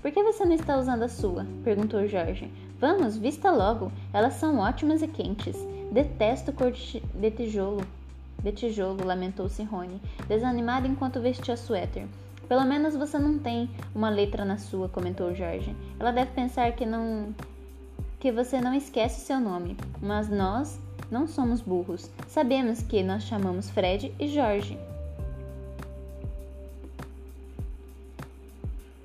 Por 0.00 0.10
que 0.10 0.22
você 0.22 0.44
não 0.44 0.54
está 0.54 0.78
usando 0.78 1.02
a 1.02 1.08
sua? 1.08 1.46
perguntou 1.62 2.08
Jorge. 2.08 2.50
Vamos, 2.78 3.18
vista 3.18 3.50
logo. 3.50 3.92
Elas 4.14 4.34
são 4.34 4.58
ótimas 4.58 5.02
e 5.02 5.08
quentes. 5.08 5.56
Detesto 5.92 6.52
cor 6.52 6.72
de 6.72 7.30
tijolo. 7.30 7.86
De 8.42 8.52
tijolo, 8.52 9.04
lamentou-se 9.04 9.62
Rony, 9.62 10.00
desanimado 10.26 10.86
enquanto 10.86 11.20
vestia 11.20 11.56
suéter. 11.56 12.06
Pelo 12.48 12.64
menos 12.64 12.96
você 12.96 13.18
não 13.18 13.38
tem 13.38 13.70
uma 13.94 14.10
letra 14.10 14.44
na 14.44 14.58
sua, 14.58 14.88
comentou 14.88 15.34
Jorge. 15.34 15.74
Ela 15.98 16.10
deve 16.10 16.32
pensar 16.32 16.72
que 16.72 16.84
não 16.84 17.34
que 18.18 18.30
você 18.30 18.60
não 18.60 18.74
esquece 18.74 19.20
seu 19.20 19.40
nome, 19.40 19.76
mas 20.02 20.28
nós 20.28 20.78
não 21.10 21.26
somos 21.26 21.60
burros. 21.60 22.10
Sabemos 22.28 22.82
que 22.82 23.02
nós 23.02 23.22
chamamos 23.22 23.70
Fred 23.70 24.12
e 24.18 24.28
Jorge. 24.28 24.78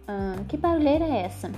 Ah, 0.08 0.36
que 0.50 0.58
barulheira 0.58 1.06
é 1.06 1.22
essa? 1.22 1.52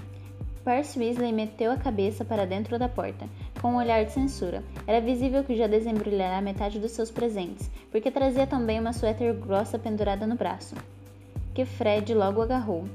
Percy 0.64 1.00
Weasley 1.00 1.32
meteu 1.32 1.72
a 1.72 1.78
cabeça 1.78 2.26
para 2.26 2.46
dentro 2.46 2.78
da 2.78 2.90
porta, 2.90 3.26
com 3.62 3.72
um 3.72 3.78
olhar 3.78 4.04
de 4.06 4.12
censura. 4.12 4.64
Era 4.86 5.02
visível 5.02 5.44
que 5.44 5.56
já 5.56 5.68
desembrulhara 5.68 6.42
metade 6.42 6.80
dos 6.80 6.92
seus 6.92 7.12
presentes, 7.12 7.70
porque 7.92 8.12
trazia 8.12 8.48
também 8.48 8.80
uma 8.80 8.94
suéter 8.94 9.34
grossa 9.34 9.78
pendurada 9.78 10.26
no 10.26 10.36
braço, 10.36 10.76
que 11.54 11.66
Fred 11.66 12.14
logo 12.14 12.42
agarrou. 12.42 12.86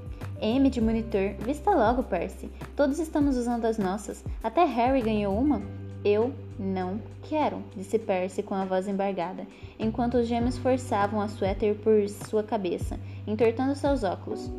M 0.40 0.68
de 0.68 0.80
monitor, 0.80 1.34
vista 1.38 1.70
logo, 1.70 2.02
Percy. 2.02 2.50
Todos 2.74 2.98
estamos 2.98 3.36
usando 3.36 3.64
as 3.64 3.78
nossas. 3.78 4.24
Até 4.42 4.64
Harry 4.64 5.00
ganhou 5.00 5.38
uma. 5.38 5.62
Eu 6.04 6.34
não 6.58 7.00
quero, 7.22 7.62
disse 7.76 7.96
Percy 7.96 8.42
com 8.42 8.54
a 8.54 8.64
voz 8.64 8.88
embargada, 8.88 9.46
enquanto 9.78 10.14
os 10.14 10.26
gêmeos 10.26 10.58
forçavam 10.58 11.20
a 11.20 11.28
suéter 11.28 11.76
por 11.76 12.08
sua 12.08 12.42
cabeça, 12.42 12.98
entortando 13.24 13.76
seus 13.76 14.02
óculos. 14.02 14.50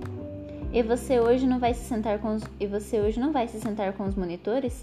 E 0.71 0.81
você 0.81 1.19
hoje 1.19 1.45
não 1.45 1.59
vai 1.59 1.73
se 1.73 1.83
sentar 1.83 2.17
com 2.19 2.35
os... 2.35 2.43
e 2.59 2.65
você 2.65 2.99
hoje 2.99 3.19
não 3.19 3.31
vai 3.31 3.47
se 3.47 3.59
sentar 3.59 3.91
com 3.93 4.05
os 4.05 4.15
monitores? 4.15 4.81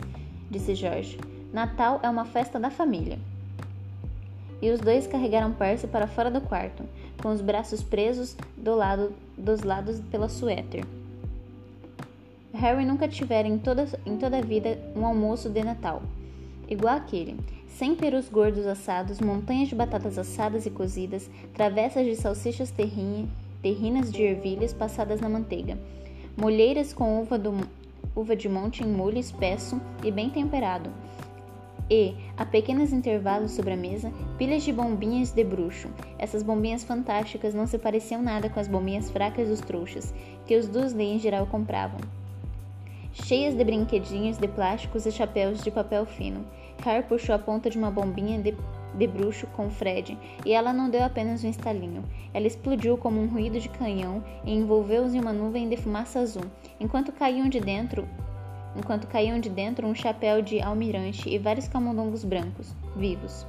Disse 0.50 0.74
Jorge. 0.74 1.18
Natal 1.52 2.00
é 2.02 2.08
uma 2.08 2.24
festa 2.24 2.58
da 2.58 2.70
família. 2.70 3.18
E 4.60 4.70
os 4.70 4.80
dois 4.80 5.06
carregaram 5.06 5.52
Percy 5.52 5.86
para 5.86 6.06
fora 6.06 6.30
do 6.30 6.40
quarto, 6.40 6.84
com 7.22 7.30
os 7.30 7.40
braços 7.40 7.82
presos 7.82 8.36
do 8.56 8.74
lado, 8.74 9.12
dos 9.38 9.62
lados 9.62 10.00
pela 10.10 10.28
suéter. 10.28 10.84
Harry 12.52 12.84
nunca 12.84 13.08
tivera 13.08 13.48
em 13.48 13.58
toda, 13.58 13.86
em 14.04 14.16
toda 14.16 14.38
a 14.38 14.42
vida 14.42 14.78
um 14.94 15.06
almoço 15.06 15.48
de 15.48 15.62
Natal, 15.62 16.02
igual 16.68 16.96
aquele, 16.96 17.38
sem 17.68 17.94
perus 17.94 18.28
gordos 18.28 18.66
assados, 18.66 19.20
montanhas 19.20 19.68
de 19.68 19.74
batatas 19.74 20.18
assadas 20.18 20.66
e 20.66 20.70
cozidas, 20.70 21.30
travessas 21.54 22.04
de 22.04 22.16
salsichas 22.16 22.70
terrinha, 22.70 23.28
terrinas 23.62 24.12
de 24.12 24.22
ervilhas 24.22 24.72
passadas 24.72 25.20
na 25.20 25.28
manteiga, 25.28 25.78
molheiras 26.36 26.92
com 26.92 27.22
uva, 27.22 27.38
do, 27.38 27.52
uva 28.14 28.36
de 28.36 28.48
monte 28.48 28.82
em 28.82 28.88
molho 28.88 29.18
espesso 29.18 29.80
e 30.02 30.10
bem 30.10 30.30
temperado, 30.30 30.90
e, 31.90 32.14
a 32.36 32.46
pequenos 32.46 32.92
intervalos 32.92 33.50
sobre 33.50 33.72
a 33.72 33.76
mesa, 33.76 34.12
pilhas 34.38 34.62
de 34.62 34.72
bombinhas 34.72 35.32
de 35.32 35.42
bruxo. 35.42 35.88
Essas 36.18 36.42
bombinhas 36.42 36.84
fantásticas 36.84 37.52
não 37.52 37.66
se 37.66 37.78
pareciam 37.78 38.22
nada 38.22 38.48
com 38.48 38.60
as 38.60 38.68
bombinhas 38.68 39.10
fracas 39.10 39.48
dos 39.48 39.60
trouxas, 39.60 40.14
que 40.46 40.56
os 40.56 40.68
Dursley 40.68 41.14
em 41.14 41.18
geral 41.18 41.46
compravam. 41.48 41.98
Cheias 43.12 43.56
de 43.56 43.64
brinquedinhos 43.64 44.38
de 44.38 44.46
plásticos 44.46 45.04
e 45.04 45.10
chapéus 45.10 45.64
de 45.64 45.70
papel 45.72 46.06
fino, 46.06 46.44
Harry 46.84 47.02
puxou 47.02 47.34
a 47.34 47.38
ponta 47.38 47.68
de 47.68 47.76
uma 47.76 47.90
bombinha 47.90 48.38
de, 48.40 48.56
de 48.94 49.06
bruxo 49.06 49.46
com 49.48 49.70
Fred, 49.70 50.18
e 50.44 50.52
ela 50.52 50.72
não 50.72 50.90
deu 50.90 51.04
apenas 51.04 51.44
um 51.44 51.48
estalinho. 51.48 52.04
Ela 52.32 52.46
explodiu 52.46 52.96
como 52.96 53.20
um 53.20 53.28
ruído 53.28 53.58
de 53.58 53.68
canhão 53.68 54.22
e 54.44 54.52
envolveu-os 54.52 55.14
em 55.14 55.20
uma 55.20 55.32
nuvem 55.32 55.68
de 55.68 55.76
fumaça 55.76 56.20
azul, 56.20 56.44
enquanto 56.78 57.12
caíam 57.12 57.48
de 57.48 57.60
dentro 57.60 58.06
enquanto 58.76 59.06
caíam 59.06 59.40
de 59.40 59.48
dentro 59.48 59.86
um 59.86 59.94
chapéu 59.94 60.42
de 60.42 60.60
almirante 60.60 61.28
e 61.28 61.38
vários 61.38 61.68
camundongos 61.68 62.24
brancos, 62.24 62.74
vivos. 62.96 63.46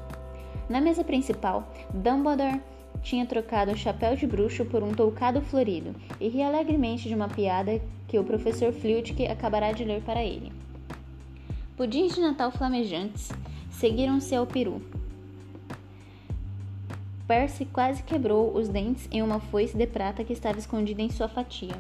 Na 0.70 0.82
mesa 0.82 1.04
principal, 1.04 1.72
Dumbledore 1.94 2.62
tinha 3.02 3.26
trocado 3.26 3.72
o 3.72 3.78
chapéu 3.78 4.16
de 4.16 4.28
bruxo 4.28 4.66
por 4.66 4.84
um 4.84 4.94
toucado 4.94 5.42
florido 5.42 5.96
e 6.20 6.28
ria 6.28 6.48
alegremente 6.48 7.08
de 7.08 7.16
uma 7.16 7.28
piada 7.28 7.82
que 8.08 8.20
o 8.20 8.24
professor 8.24 8.72
Flitwick 8.72 9.28
acabará 9.28 9.72
de 9.72 9.84
ler 9.84 10.02
para 10.02 10.24
ele. 10.24 10.52
Pudins 11.76 12.14
de 12.14 12.22
Natal 12.22 12.52
flamejantes 12.52 13.32
seguiram-se 13.72 14.36
ao 14.36 14.46
peru. 14.46 14.82
Percy 17.32 17.64
quase 17.64 18.04
quebrou 18.04 18.54
os 18.58 18.68
dentes 18.68 19.08
em 19.10 19.22
uma 19.22 19.40
foice 19.40 19.78
de 19.78 19.88
prata 19.88 20.22
que 20.22 20.34
estava 20.34 20.60
escondida 20.60 21.02
em 21.02 21.10
sua 21.10 21.30
fatia. 21.30 21.74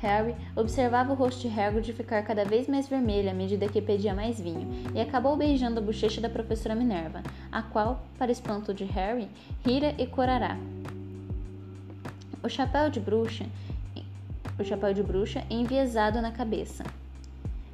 Harry 0.00 0.36
observava 0.54 1.12
o 1.12 1.16
rosto 1.16 1.48
de 1.48 1.60
Hagrid 1.60 1.92
ficar 1.92 2.22
cada 2.22 2.44
vez 2.44 2.68
mais 2.68 2.86
vermelho 2.86 3.28
à 3.28 3.34
medida 3.34 3.66
que 3.66 3.82
pedia 3.82 4.14
mais 4.14 4.40
vinho, 4.40 4.68
e 4.94 5.00
acabou 5.00 5.36
beijando 5.36 5.80
a 5.80 5.82
bochecha 5.82 6.20
da 6.20 6.28
professora 6.28 6.76
Minerva, 6.76 7.24
a 7.50 7.60
qual, 7.60 8.04
para 8.16 8.30
espanto 8.30 8.72
de 8.72 8.84
Harry, 8.84 9.28
rira 9.64 9.96
e 9.98 10.06
corará. 10.06 10.56
O 12.40 12.48
chapéu 12.48 12.88
de 12.88 13.00
bruxa, 13.00 13.46
o 14.60 14.62
chapéu 14.62 14.94
de 14.94 15.02
bruxa 15.02 15.42
enviesado 15.50 16.22
na 16.22 16.30
cabeça. 16.30 16.84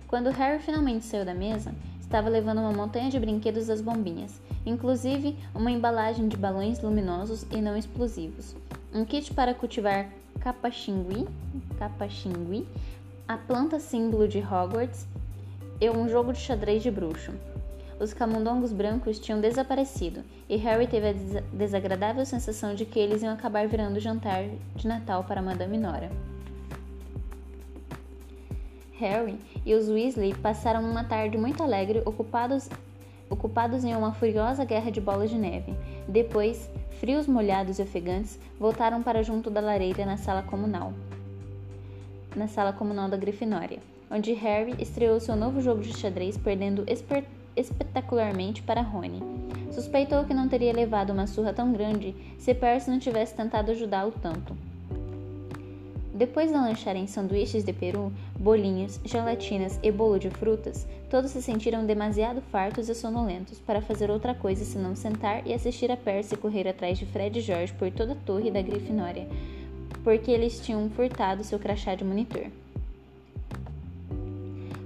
Quando 0.08 0.30
Harry 0.30 0.58
finalmente 0.58 1.04
saiu 1.04 1.26
da 1.26 1.34
mesa, 1.34 1.74
estava 2.12 2.28
levando 2.28 2.58
uma 2.58 2.72
montanha 2.72 3.08
de 3.08 3.18
brinquedos 3.18 3.68
das 3.68 3.80
bombinhas, 3.80 4.38
inclusive 4.66 5.34
uma 5.54 5.70
embalagem 5.70 6.28
de 6.28 6.36
balões 6.36 6.78
luminosos 6.78 7.46
e 7.50 7.56
não 7.56 7.74
explosivos, 7.74 8.54
um 8.92 9.02
kit 9.02 9.32
para 9.32 9.54
cultivar 9.54 10.10
Capaxingui, 10.38 11.26
Capaxingui, 11.78 12.68
a 13.26 13.38
planta 13.38 13.80
símbolo 13.80 14.28
de 14.28 14.40
Hogwarts 14.40 15.06
e 15.80 15.88
um 15.88 16.06
jogo 16.06 16.34
de 16.34 16.40
xadrez 16.40 16.82
de 16.82 16.90
bruxo. 16.90 17.32
Os 17.98 18.12
camundongos 18.12 18.74
brancos 18.74 19.18
tinham 19.18 19.40
desaparecido 19.40 20.22
e 20.50 20.56
Harry 20.56 20.86
teve 20.86 21.08
a 21.08 21.12
des 21.14 21.42
desagradável 21.50 22.26
sensação 22.26 22.74
de 22.74 22.84
que 22.84 22.98
eles 22.98 23.22
iam 23.22 23.32
acabar 23.32 23.66
virando 23.66 23.98
jantar 23.98 24.44
de 24.76 24.86
Natal 24.86 25.24
para 25.24 25.40
Madame 25.40 25.78
Nora. 25.78 26.12
Harry 28.98 29.38
e 29.64 29.74
os 29.74 29.88
Weasley 29.88 30.34
passaram 30.34 30.82
uma 30.88 31.04
tarde 31.04 31.38
muito 31.38 31.62
alegre 31.62 32.02
ocupados, 32.04 32.68
ocupados 33.30 33.84
em 33.84 33.94
uma 33.94 34.12
furiosa 34.12 34.64
guerra 34.64 34.90
de 34.90 35.00
bolas 35.00 35.30
de 35.30 35.38
neve. 35.38 35.74
Depois, 36.08 36.70
frios, 37.00 37.26
molhados 37.26 37.78
e 37.78 37.82
ofegantes, 37.82 38.38
voltaram 38.58 39.02
para 39.02 39.22
junto 39.22 39.50
da 39.50 39.60
lareira 39.60 40.04
na 40.04 40.16
sala 40.16 40.42
comunal. 40.42 40.92
Na 42.34 42.48
sala 42.48 42.72
comunal 42.72 43.08
da 43.08 43.16
Grifinória, 43.16 43.78
onde 44.10 44.32
Harry 44.32 44.74
estreou 44.78 45.20
seu 45.20 45.36
novo 45.36 45.60
jogo 45.60 45.82
de 45.82 45.96
xadrez, 45.96 46.36
perdendo 46.36 46.84
espetacularmente 47.54 48.62
para 48.62 48.80
Rony. 48.80 49.20
Suspeitou 49.70 50.24
que 50.24 50.34
não 50.34 50.48
teria 50.48 50.72
levado 50.72 51.10
uma 51.10 51.26
surra 51.26 51.52
tão 51.52 51.72
grande 51.72 52.14
se 52.38 52.54
Percy 52.54 52.90
não 52.90 52.98
tivesse 52.98 53.34
tentado 53.34 53.70
ajudá-lo 53.70 54.12
tanto. 54.20 54.56
Depois 56.22 56.52
de 56.52 56.56
lancharem 56.56 57.08
sanduíches 57.08 57.64
de 57.64 57.72
peru, 57.72 58.12
bolinhos, 58.38 59.00
gelatinas 59.04 59.76
e 59.82 59.90
bolo 59.90 60.20
de 60.20 60.30
frutas, 60.30 60.86
todos 61.10 61.32
se 61.32 61.42
sentiram 61.42 61.84
demasiado 61.84 62.40
fartos 62.40 62.88
e 62.88 62.94
sonolentos 62.94 63.58
para 63.58 63.82
fazer 63.82 64.08
outra 64.08 64.32
coisa 64.32 64.64
senão 64.64 64.94
sentar 64.94 65.44
e 65.44 65.52
assistir 65.52 65.90
a 65.90 65.96
Percy 65.96 66.36
correr 66.36 66.68
atrás 66.68 66.96
de 66.96 67.06
Fred 67.06 67.36
e 67.36 67.42
George 67.42 67.72
por 67.72 67.90
toda 67.90 68.12
a 68.12 68.24
torre 68.24 68.52
da 68.52 68.62
Grifinória, 68.62 69.26
porque 70.04 70.30
eles 70.30 70.60
tinham 70.60 70.88
furtado 70.90 71.42
seu 71.42 71.58
crachá 71.58 71.96
de 71.96 72.04
monitor. 72.04 72.46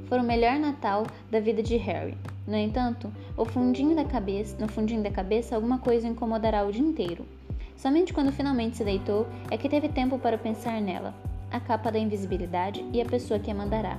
Foi 0.08 0.18
o 0.18 0.24
melhor 0.24 0.58
Natal 0.58 1.06
da 1.30 1.38
vida 1.38 1.62
de 1.62 1.76
Harry. 1.76 2.16
No 2.46 2.56
entanto, 2.56 3.12
o 3.36 3.44
fundinho 3.44 3.94
da 3.94 4.06
cabeça, 4.06 4.56
no 4.58 4.68
fundinho 4.68 5.02
da 5.02 5.10
cabeça 5.10 5.54
alguma 5.54 5.80
coisa 5.80 6.08
o 6.08 6.10
incomodará 6.10 6.64
o 6.64 6.72
dia 6.72 6.80
inteiro. 6.80 7.26
Somente 7.76 8.12
quando 8.12 8.32
finalmente 8.32 8.76
se 8.76 8.84
deitou 8.84 9.26
é 9.50 9.56
que 9.56 9.68
teve 9.68 9.88
tempo 9.88 10.18
para 10.18 10.38
pensar 10.38 10.80
nela, 10.80 11.14
a 11.50 11.60
capa 11.60 11.92
da 11.92 11.98
invisibilidade 11.98 12.84
e 12.92 13.00
a 13.00 13.04
pessoa 13.04 13.38
que 13.38 13.50
a 13.50 13.54
mandará. 13.54 13.98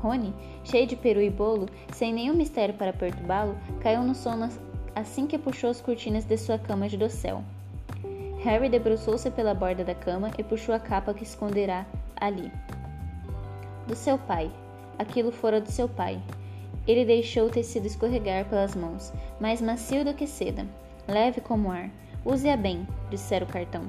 Rony, 0.00 0.34
cheio 0.64 0.86
de 0.86 0.96
peru 0.96 1.20
e 1.20 1.30
bolo, 1.30 1.68
sem 1.92 2.12
nenhum 2.12 2.34
mistério 2.34 2.74
para 2.74 2.92
perturbá-lo, 2.92 3.56
caiu 3.80 4.02
no 4.02 4.14
sono 4.14 4.48
assim 4.94 5.26
que 5.26 5.38
puxou 5.38 5.70
as 5.70 5.80
cortinas 5.80 6.24
de 6.24 6.36
sua 6.36 6.58
cama 6.58 6.88
de 6.88 6.96
dossel. 6.96 7.42
Harry 8.42 8.70
debruçou-se 8.70 9.30
pela 9.30 9.54
borda 9.54 9.84
da 9.84 9.94
cama 9.94 10.30
e 10.38 10.42
puxou 10.42 10.74
a 10.74 10.78
capa 10.78 11.12
que 11.12 11.22
esconderá 11.22 11.86
ali. 12.16 12.50
Do 13.86 13.94
seu 13.94 14.16
pai. 14.16 14.50
Aquilo 14.98 15.30
fora 15.30 15.60
do 15.60 15.70
seu 15.70 15.88
pai. 15.88 16.20
Ele 16.86 17.04
deixou 17.04 17.46
o 17.46 17.50
tecido 17.50 17.86
escorregar 17.86 18.46
pelas 18.46 18.74
mãos, 18.74 19.12
mais 19.38 19.60
macio 19.60 20.04
do 20.04 20.14
que 20.14 20.26
seda, 20.26 20.66
leve 21.06 21.40
como 21.40 21.70
ar. 21.70 21.90
Use-a 22.24 22.56
bem, 22.56 22.86
dissera 23.10 23.44
o 23.44 23.48
cartão. 23.48 23.84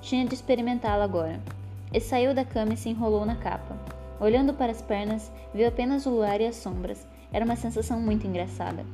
Tinha 0.00 0.26
de 0.26 0.34
experimentá-la 0.34 1.04
agora. 1.04 1.40
E 1.92 2.00
saiu 2.00 2.34
da 2.34 2.44
cama 2.44 2.74
e 2.74 2.76
se 2.76 2.88
enrolou 2.88 3.24
na 3.24 3.36
capa. 3.36 3.76
Olhando 4.20 4.52
para 4.52 4.72
as 4.72 4.82
pernas, 4.82 5.30
viu 5.54 5.68
apenas 5.68 6.04
o 6.04 6.10
luar 6.10 6.40
e 6.40 6.46
as 6.46 6.56
sombras. 6.56 7.06
Era 7.32 7.44
uma 7.44 7.54
sensação 7.54 8.00
muito 8.00 8.26
engraçada. 8.26 8.84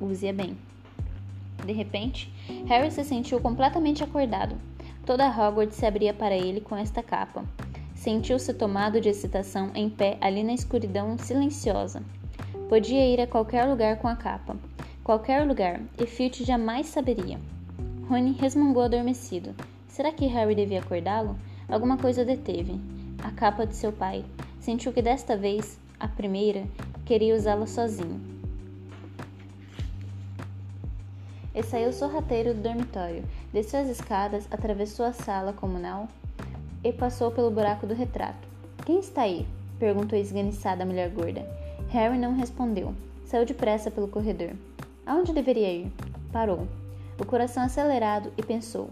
Use-a 0.00 0.32
bem. 0.32 0.56
De 1.66 1.72
repente, 1.72 2.32
Harry 2.66 2.90
se 2.90 3.04
sentiu 3.04 3.40
completamente 3.40 4.04
acordado. 4.04 4.54
Toda 5.04 5.28
Hogwarts 5.28 5.76
se 5.76 5.84
abria 5.84 6.14
para 6.14 6.36
ele 6.36 6.60
com 6.60 6.76
esta 6.76 7.02
capa. 7.02 7.44
Sentiu-se 7.94 8.54
tomado 8.54 9.00
de 9.00 9.08
excitação 9.08 9.70
em 9.74 9.90
pé 9.90 10.16
ali 10.20 10.42
na 10.42 10.54
escuridão 10.54 11.18
silenciosa. 11.18 12.02
Podia 12.68 13.06
ir 13.06 13.20
a 13.20 13.26
qualquer 13.26 13.64
lugar 13.64 13.98
com 13.98 14.06
a 14.06 14.14
capa. 14.14 14.56
Qualquer 15.02 15.46
lugar, 15.46 15.80
e 15.98 16.06
Filch 16.06 16.44
jamais 16.44 16.86
saberia. 16.86 17.38
Rony 18.10 18.32
resmungou 18.32 18.82
adormecido. 18.82 19.54
Será 19.86 20.10
que 20.10 20.26
Harry 20.26 20.56
devia 20.56 20.80
acordá-lo? 20.80 21.36
Alguma 21.68 21.96
coisa 21.96 22.24
deteve. 22.24 22.80
A 23.22 23.30
capa 23.30 23.64
de 23.64 23.76
seu 23.76 23.92
pai. 23.92 24.24
Sentiu 24.58 24.92
que 24.92 25.00
desta 25.00 25.36
vez, 25.36 25.78
a 26.00 26.08
primeira, 26.08 26.64
queria 27.06 27.36
usá-la 27.36 27.68
sozinho. 27.68 28.20
E 31.54 31.62
saiu 31.62 31.92
sorrateiro 31.92 32.52
do 32.52 32.62
dormitório, 32.62 33.22
desceu 33.52 33.80
as 33.80 33.88
escadas, 33.88 34.48
atravessou 34.50 35.06
a 35.06 35.12
sala 35.12 35.52
comunal 35.52 36.08
e 36.82 36.92
passou 36.92 37.30
pelo 37.30 37.52
buraco 37.52 37.86
do 37.86 37.94
retrato. 37.94 38.48
Quem 38.84 38.98
está 38.98 39.22
aí? 39.22 39.46
perguntou 39.78 40.18
esganiçada 40.18 40.82
a 40.82 40.86
mulher 40.86 41.10
gorda. 41.10 41.46
Harry 41.90 42.18
não 42.18 42.34
respondeu. 42.34 42.92
Saiu 43.24 43.46
depressa 43.46 43.88
pelo 43.88 44.08
corredor. 44.08 44.50
Aonde 45.06 45.32
deveria 45.32 45.72
ir? 45.72 45.92
Parou, 46.32 46.66
o 47.20 47.26
coração 47.26 47.62
acelerado, 47.62 48.32
e 48.36 48.42
pensou. 48.42 48.90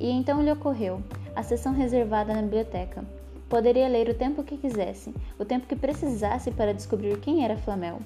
E 0.00 0.10
então 0.10 0.42
lhe 0.42 0.50
ocorreu 0.50 1.02
a 1.36 1.42
sessão 1.42 1.72
reservada 1.72 2.34
na 2.34 2.42
biblioteca. 2.42 3.04
Poderia 3.48 3.88
ler 3.88 4.08
o 4.08 4.14
tempo 4.14 4.42
que 4.42 4.56
quisesse, 4.56 5.14
o 5.38 5.44
tempo 5.44 5.66
que 5.66 5.76
precisasse 5.76 6.50
para 6.50 6.72
descobrir 6.72 7.20
quem 7.20 7.44
era 7.44 7.56
Flamel. 7.56 8.00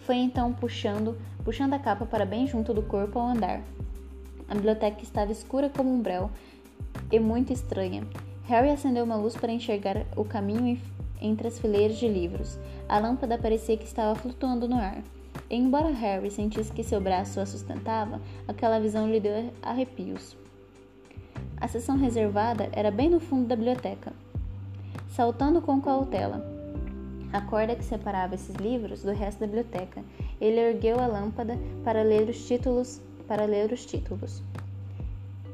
Foi 0.00 0.16
então 0.16 0.52
puxando, 0.52 1.16
puxando 1.44 1.74
a 1.74 1.78
capa 1.78 2.06
para 2.06 2.24
bem 2.24 2.46
junto 2.46 2.72
do 2.72 2.82
corpo 2.82 3.18
ao 3.18 3.28
andar. 3.28 3.60
A 4.48 4.54
biblioteca 4.54 5.02
estava 5.02 5.30
escura 5.30 5.68
como 5.68 5.92
um 5.92 6.00
breu 6.00 6.30
e 7.12 7.20
muito 7.20 7.52
estranha. 7.52 8.02
Harry 8.44 8.70
acendeu 8.70 9.04
uma 9.04 9.16
luz 9.16 9.36
para 9.36 9.52
enxergar 9.52 10.06
o 10.16 10.24
caminho 10.24 10.80
entre 11.20 11.48
as 11.48 11.58
fileiras 11.58 11.98
de 11.98 12.08
livros. 12.08 12.58
A 12.88 12.98
lâmpada 12.98 13.36
parecia 13.36 13.76
que 13.76 13.84
estava 13.84 14.14
flutuando 14.14 14.68
no 14.68 14.76
ar. 14.76 15.02
Embora 15.50 15.90
Harry 15.90 16.30
sentisse 16.30 16.72
que 16.72 16.82
seu 16.82 17.00
braço 17.00 17.40
a 17.40 17.46
sustentava, 17.46 18.20
aquela 18.48 18.80
visão 18.80 19.10
lhe 19.10 19.20
deu 19.20 19.52
arrepios. 19.62 20.36
A 21.58 21.68
seção 21.68 21.96
reservada 21.96 22.68
era 22.72 22.90
bem 22.90 23.08
no 23.08 23.20
fundo 23.20 23.46
da 23.46 23.56
biblioteca. 23.56 24.12
Saltando 25.08 25.62
com 25.62 25.80
cautela, 25.80 26.44
a 27.32 27.40
corda 27.40 27.74
que 27.74 27.84
separava 27.84 28.34
esses 28.34 28.54
livros 28.56 29.02
do 29.02 29.12
resto 29.12 29.40
da 29.40 29.46
biblioteca, 29.46 30.02
ele 30.40 30.60
ergueu 30.60 31.00
a 31.00 31.06
lâmpada 31.06 31.58
para 31.84 32.02
ler 32.02 32.28
os 32.28 32.46
títulos, 32.46 33.00
para 33.26 33.44
ler 33.44 33.72
os 33.72 33.84
títulos. 33.84 34.42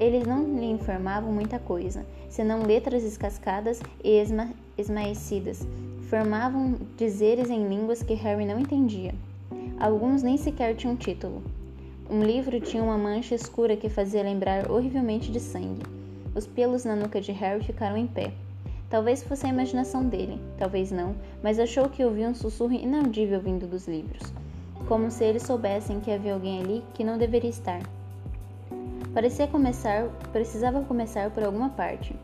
Eles 0.00 0.26
não 0.26 0.58
lhe 0.58 0.66
informavam 0.66 1.32
muita 1.32 1.58
coisa, 1.58 2.04
senão 2.28 2.62
letras 2.62 3.02
descascadas 3.02 3.80
e 4.02 4.10
esma 4.10 4.50
esmaecidas. 4.76 5.66
Formavam 6.08 6.76
dizeres 6.96 7.50
em 7.50 7.68
línguas 7.68 8.02
que 8.02 8.14
Harry 8.14 8.44
não 8.44 8.58
entendia. 8.58 9.14
Alguns 9.82 10.22
nem 10.22 10.36
sequer 10.36 10.76
tinham 10.76 10.94
título. 10.94 11.42
Um 12.08 12.22
livro 12.22 12.60
tinha 12.60 12.84
uma 12.84 12.96
mancha 12.96 13.34
escura 13.34 13.76
que 13.76 13.88
fazia 13.88 14.22
lembrar 14.22 14.70
horrivelmente 14.70 15.32
de 15.32 15.40
sangue. 15.40 15.82
Os 16.36 16.46
pelos 16.46 16.84
na 16.84 16.94
nuca 16.94 17.20
de 17.20 17.32
Harry 17.32 17.64
ficaram 17.64 17.96
em 17.96 18.06
pé. 18.06 18.32
Talvez 18.88 19.24
fosse 19.24 19.44
a 19.44 19.48
imaginação 19.48 20.04
dele, 20.04 20.38
talvez 20.56 20.92
não, 20.92 21.16
mas 21.42 21.58
achou 21.58 21.88
que 21.88 22.04
ouvia 22.04 22.28
um 22.28 22.34
sussurro 22.34 22.74
inaudível 22.74 23.40
vindo 23.40 23.66
dos 23.66 23.88
livros, 23.88 24.32
como 24.86 25.10
se 25.10 25.24
eles 25.24 25.42
soubessem 25.42 25.98
que 25.98 26.12
havia 26.12 26.34
alguém 26.34 26.60
ali 26.60 26.84
que 26.94 27.02
não 27.02 27.18
deveria 27.18 27.50
estar. 27.50 27.82
Parecia 29.12 29.48
começar, 29.48 30.04
precisava 30.32 30.82
começar 30.82 31.28
por 31.30 31.42
alguma 31.42 31.70
parte. 31.70 32.14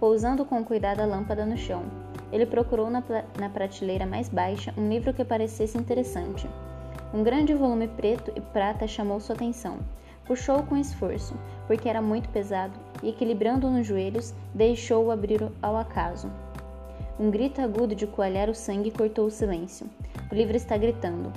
Pousando 0.00 0.46
com 0.46 0.64
cuidado 0.64 1.00
a 1.00 1.04
lâmpada 1.04 1.44
no 1.44 1.58
chão, 1.58 1.82
ele 2.32 2.46
procurou 2.46 2.88
na, 2.88 3.04
na 3.38 3.50
prateleira 3.50 4.06
mais 4.06 4.30
baixa 4.30 4.72
um 4.78 4.88
livro 4.88 5.12
que 5.12 5.26
parecesse 5.26 5.76
interessante. 5.76 6.48
Um 7.14 7.22
grande 7.22 7.54
volume 7.54 7.88
preto 7.88 8.32
e 8.34 8.40
prata 8.40 8.86
chamou 8.86 9.20
sua 9.20 9.34
atenção. 9.34 9.78
Puxou-o 10.24 10.64
com 10.64 10.76
esforço, 10.76 11.34
porque 11.66 11.88
era 11.88 12.02
muito 12.02 12.28
pesado, 12.30 12.78
e 13.02 13.08
equilibrando-o 13.10 13.70
nos 13.70 13.86
joelhos, 13.86 14.34
deixou-o 14.52 15.10
abrir 15.10 15.40
ao 15.62 15.76
acaso. 15.76 16.30
Um 17.18 17.30
grito 17.30 17.62
agudo 17.62 17.94
de 17.94 18.06
coalhar 18.06 18.50
o 18.50 18.54
sangue 18.54 18.90
cortou 18.90 19.26
o 19.26 19.30
silêncio. 19.30 19.88
O 20.30 20.34
livro 20.34 20.56
está 20.56 20.76
gritando. 20.76 21.32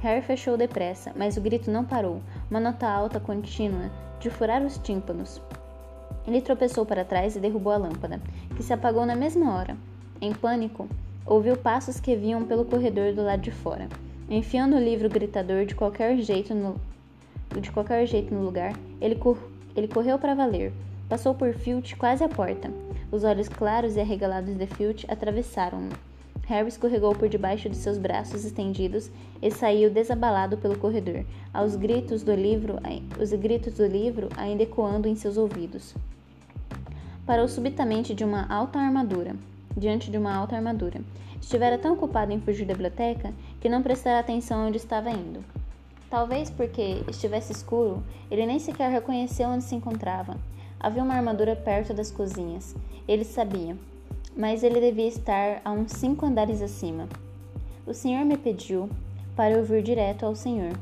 Harry 0.00 0.20
fechou 0.20 0.56
depressa, 0.56 1.12
mas 1.14 1.36
o 1.36 1.40
grito 1.40 1.70
não 1.70 1.84
parou, 1.84 2.20
uma 2.50 2.58
nota 2.58 2.88
alta 2.88 3.20
contínua 3.20 3.90
de 4.18 4.28
furar 4.28 4.60
os 4.62 4.76
tímpanos. 4.76 5.40
Ele 6.26 6.40
tropeçou 6.40 6.84
para 6.84 7.04
trás 7.04 7.36
e 7.36 7.40
derrubou 7.40 7.72
a 7.72 7.76
lâmpada, 7.76 8.20
que 8.56 8.62
se 8.62 8.72
apagou 8.72 9.06
na 9.06 9.14
mesma 9.14 9.54
hora. 9.54 9.76
Em 10.20 10.32
pânico, 10.32 10.88
ouviu 11.24 11.56
passos 11.56 12.00
que 12.00 12.16
vinham 12.16 12.44
pelo 12.44 12.64
corredor 12.64 13.12
do 13.12 13.22
lado 13.22 13.42
de 13.42 13.52
fora. 13.52 13.88
Enfiando 14.34 14.76
o 14.76 14.82
livro 14.82 15.10
gritador 15.10 15.66
de 15.66 15.74
qualquer 15.74 16.16
jeito 16.16 16.54
no, 16.54 16.80
de 17.60 17.70
qualquer 17.70 18.06
jeito 18.06 18.32
no 18.32 18.42
lugar, 18.42 18.72
ele, 18.98 19.14
cor, 19.14 19.36
ele 19.76 19.86
correu 19.86 20.18
para 20.18 20.34
valer. 20.34 20.72
Passou 21.06 21.34
por 21.34 21.52
Filch 21.52 21.94
quase 21.96 22.24
à 22.24 22.30
porta. 22.30 22.70
Os 23.10 23.24
olhos 23.24 23.46
claros 23.46 23.94
e 23.94 24.00
arregalados 24.00 24.56
de 24.56 24.66
Filch 24.66 25.04
atravessaram-no. 25.06 25.90
Harry 26.46 26.66
escorregou 26.66 27.14
por 27.14 27.28
debaixo 27.28 27.68
de 27.68 27.76
seus 27.76 27.98
braços 27.98 28.46
estendidos 28.46 29.10
e 29.42 29.50
saiu 29.50 29.90
desabalado 29.90 30.56
pelo 30.56 30.78
corredor, 30.78 31.26
aos 31.52 31.76
gritos 31.76 32.22
do 32.22 32.34
livro, 32.34 32.78
os 33.20 33.34
gritos 33.34 33.74
do 33.74 33.84
livro 33.84 34.30
ainda 34.38 34.62
ecoando 34.62 35.08
em 35.08 35.14
seus 35.14 35.36
ouvidos. 35.36 35.94
Parou 37.26 37.46
subitamente 37.48 38.14
de 38.14 38.24
uma 38.24 38.46
alta 38.50 38.78
armadura, 38.78 39.36
diante 39.76 40.10
de 40.10 40.18
uma 40.18 40.34
alta 40.34 40.56
armadura. 40.56 41.00
Estivera 41.40 41.78
tão 41.78 41.94
ocupado 41.94 42.32
em 42.32 42.40
fugir 42.40 42.66
da 42.66 42.74
biblioteca 42.74 43.32
que 43.60 43.68
não 43.68 43.82
prestara 43.82 44.20
atenção 44.20 44.66
onde 44.66 44.76
estava 44.76 45.10
indo. 45.10 45.44
Talvez 46.08 46.50
porque 46.50 47.02
estivesse 47.08 47.52
escuro, 47.52 48.02
ele 48.30 48.44
nem 48.46 48.58
sequer 48.58 48.90
reconheceu 48.90 49.48
onde 49.48 49.64
se 49.64 49.74
encontrava. 49.74 50.36
Havia 50.78 51.02
uma 51.02 51.14
armadura 51.14 51.56
perto 51.56 51.94
das 51.94 52.10
cozinhas. 52.10 52.76
Ele 53.08 53.24
sabia, 53.24 53.76
mas 54.36 54.62
ele 54.62 54.80
devia 54.80 55.08
estar 55.08 55.60
a 55.64 55.72
uns 55.72 55.92
cinco 55.92 56.26
andares 56.26 56.60
acima. 56.60 57.08
O 57.86 57.94
senhor 57.94 58.24
me 58.24 58.36
pediu 58.36 58.90
para 59.34 59.52
eu 59.52 59.64
vir 59.64 59.82
direto 59.82 60.26
ao 60.26 60.34
senhor. 60.34 60.72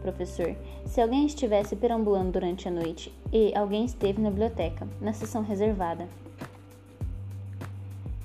Professor, 0.00 0.54
se 0.86 1.00
alguém 1.00 1.26
estivesse 1.26 1.76
perambulando 1.76 2.32
durante 2.32 2.68
a 2.68 2.70
noite 2.70 3.12
e 3.32 3.54
alguém 3.54 3.84
esteve 3.84 4.20
na 4.20 4.30
biblioteca, 4.30 4.86
na 5.00 5.12
sessão 5.12 5.42
reservada. 5.42 6.06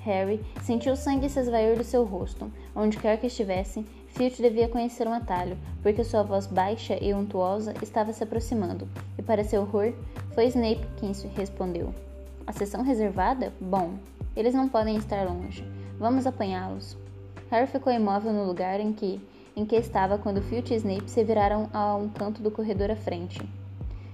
Harry 0.07 0.39
sentiu 0.63 0.93
o 0.93 0.95
sangue 0.95 1.27
se 1.27 1.37
esvair 1.37 1.77
do 1.77 1.83
seu 1.83 2.05
rosto. 2.05 2.49
Onde 2.73 2.97
quer 2.97 3.19
que 3.19 3.27
estivesse, 3.27 3.85
Filch 4.07 4.41
devia 4.41 4.69
conhecer 4.69 5.05
um 5.05 5.13
atalho, 5.13 5.57
porque 5.83 6.01
sua 6.01 6.23
voz 6.23 6.47
baixa 6.47 6.97
e 7.03 7.13
untuosa 7.13 7.73
estava 7.81 8.13
se 8.13 8.23
aproximando, 8.23 8.87
e 9.17 9.21
para 9.21 9.43
seu 9.43 9.63
horror, 9.63 9.93
foi 10.33 10.45
Snape 10.45 10.87
quem 10.95 11.11
respondeu. 11.35 11.93
A 12.47 12.53
sessão 12.53 12.83
reservada? 12.83 13.51
Bom, 13.59 13.95
eles 14.33 14.53
não 14.53 14.69
podem 14.69 14.95
estar 14.95 15.27
longe. 15.27 15.67
Vamos 15.99 16.25
apanhá-los. 16.25 16.97
Harry 17.51 17.67
ficou 17.67 17.91
imóvel 17.91 18.31
no 18.31 18.45
lugar 18.45 18.79
em 18.79 18.93
que, 18.93 19.21
em 19.57 19.65
que 19.65 19.75
estava 19.75 20.17
quando 20.17 20.41
Filch 20.41 20.73
e 20.73 20.77
Snape 20.77 21.11
se 21.11 21.23
viraram 21.23 21.69
a 21.73 21.95
um 21.95 22.07
canto 22.07 22.41
do 22.41 22.49
corredor 22.49 22.89
à 22.91 22.95
frente. 22.95 23.41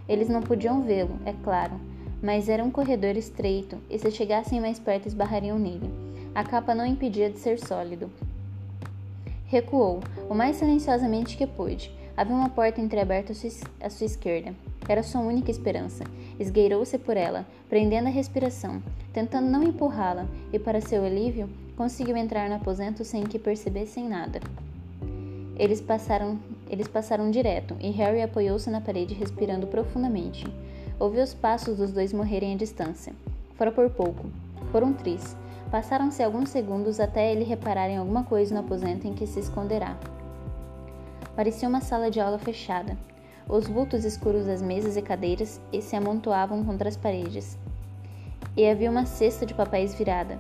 Eles 0.10 0.28
não 0.28 0.42
podiam 0.42 0.82
vê-lo, 0.82 1.20
é 1.24 1.34
claro, 1.44 1.80
mas 2.24 2.48
era 2.48 2.64
um 2.64 2.72
corredor 2.72 3.18
estreito 3.18 3.78
e 3.90 4.00
se 4.00 4.10
chegassem 4.10 4.62
mais 4.62 4.80
perto 4.80 5.08
esbarrariam 5.08 5.60
nele. 5.60 5.92
A 6.34 6.42
capa 6.42 6.74
não 6.74 6.86
impedia 6.86 7.30
de 7.30 7.38
ser 7.38 7.60
sólido. 7.60 8.10
Recuou, 9.46 10.00
o 10.30 10.34
mais 10.34 10.56
silenciosamente 10.56 11.36
que 11.36 11.46
pôde. 11.46 11.92
Havia 12.16 12.34
uma 12.34 12.50
porta 12.50 12.80
entreaberta 12.80 13.34
à 13.82 13.90
sua 13.90 14.06
esquerda. 14.06 14.56
Era 14.88 15.04
sua 15.04 15.20
única 15.20 15.52
esperança. 15.52 16.06
Esgueirou-se 16.40 16.98
por 16.98 17.18
ela, 17.18 17.46
prendendo 17.70 18.08
a 18.08 18.12
respiração, 18.12 18.82
tentando 19.12 19.50
não 19.50 19.62
empurrá-la, 19.62 20.26
e 20.52 20.58
para 20.58 20.80
seu 20.80 21.04
alívio, 21.04 21.50
conseguiu 21.76 22.16
entrar 22.16 22.48
no 22.48 22.56
aposento 22.56 23.04
sem 23.04 23.24
que 23.24 23.38
percebessem 23.38 24.08
nada. 24.08 24.40
Eles 25.58 25.82
passaram, 25.82 26.40
eles 26.70 26.88
passaram 26.88 27.30
direto, 27.30 27.76
e 27.80 27.92
Harry 27.92 28.22
apoiou-se 28.22 28.70
na 28.70 28.82
parede, 28.82 29.14
respirando 29.14 29.68
profundamente. 29.68 30.46
Ouviu 31.04 31.22
os 31.22 31.34
passos 31.34 31.76
dos 31.76 31.92
dois 31.92 32.14
morrerem 32.14 32.54
à 32.54 32.56
distância. 32.56 33.12
Fora 33.56 33.74
por 33.74 33.90
pouco, 33.90 34.26
por 34.72 34.84
um 34.84 34.94
tris. 34.94 35.36
Passaram-se 35.70 36.24
alguns 36.24 36.48
segundos 36.48 36.98
até 36.98 37.30
ele 37.30 37.44
reparar 37.44 37.90
em 37.90 37.98
alguma 37.98 38.24
coisa 38.24 38.56
no 38.56 38.62
aposento 38.62 39.06
em 39.06 39.14
que 39.14 39.28
se 39.28 39.42
esconderá. 39.42 39.98
Parecia 41.36 41.68
uma 41.68 41.82
sala 41.82 42.10
de 42.10 42.22
aula 42.22 42.40
fechada, 42.40 42.98
os 43.50 43.68
vultos 43.68 44.06
escuros 44.06 44.46
das 44.46 44.62
mesas 44.62 44.96
e 44.96 45.02
cadeiras 45.02 45.60
se 45.82 45.94
amontoavam 45.94 46.64
contra 46.64 46.88
as 46.88 46.96
paredes. 46.96 47.58
E 48.56 48.66
havia 48.66 48.90
uma 48.90 49.06
cesta 49.06 49.46
de 49.46 49.54
papéis 49.54 49.94
virada. 49.94 50.40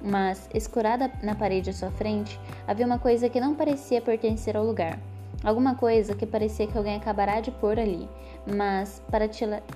Mas, 0.00 0.48
escurada 0.54 1.10
na 1.20 1.34
parede 1.34 1.70
à 1.70 1.72
sua 1.72 1.90
frente, 1.90 2.38
havia 2.64 2.86
uma 2.86 3.00
coisa 3.00 3.28
que 3.28 3.40
não 3.40 3.56
parecia 3.56 4.00
pertencer 4.00 4.56
ao 4.56 4.64
lugar. 4.64 5.00
Alguma 5.42 5.74
coisa 5.74 6.14
que 6.14 6.26
parecia 6.26 6.66
que 6.66 6.76
alguém 6.76 6.96
acabará 6.96 7.40
de 7.40 7.50
pôr 7.50 7.78
ali, 7.78 8.06
mas 8.46 9.02
para, 9.10 9.28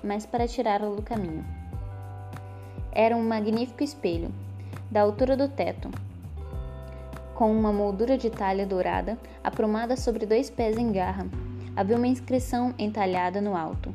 mas 0.03 0.27
para 0.27 0.49
tirá-la 0.49 0.95
do 0.95 1.03
caminho. 1.03 1.45
Era 2.93 3.17
um 3.17 3.27
magnífico 3.27 3.83
espelho, 3.83 4.31
da 4.91 5.01
altura 5.01 5.37
do 5.37 5.49
teto, 5.49 5.91
com 7.35 7.51
uma 7.51 7.73
moldura 7.73 8.17
de 8.17 8.31
talha 8.31 8.65
dourada 8.65 9.19
aprumada 9.43 9.97
sobre 9.97 10.25
dois 10.25 10.49
pés 10.49 10.77
em 10.77 10.93
garra. 10.93 11.27
Havia 11.77 11.97
uma 11.97 12.07
inscrição 12.07 12.73
entalhada 12.79 13.41
no 13.41 13.57
alto. 13.57 13.93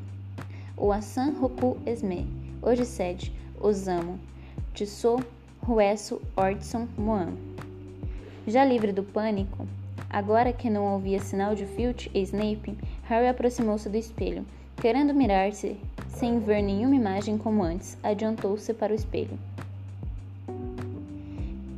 O 0.75 0.91
Asan 0.91 1.31
Roku 1.39 1.77
Esme, 1.85 2.27
hoje 2.61 2.85
sede, 2.85 3.33
Osamo, 3.59 4.19
Tissot, 4.73 5.23
Ruesso, 5.63 6.21
Ortson, 6.35 6.87
Moan. 6.97 7.33
Já 8.45 8.65
livre 8.65 8.91
do 8.91 9.03
pânico, 9.03 9.65
agora 10.09 10.51
que 10.51 10.69
não 10.69 10.93
ouvia 10.93 11.19
sinal 11.19 11.55
de 11.55 11.65
Filch 11.65 12.11
e 12.13 12.21
Snape, 12.21 12.77
Harry 13.03 13.27
aproximou-se 13.27 13.87
do 13.87 13.97
espelho. 13.97 14.45
Querendo 14.81 15.13
mirar-se, 15.13 15.75
sem 16.07 16.39
ver 16.39 16.61
nenhuma 16.61 16.95
imagem 16.95 17.37
como 17.37 17.61
antes, 17.61 17.97
adiantou-se 18.01 18.73
para 18.73 18.93
o 18.93 18.95
espelho. 18.95 19.37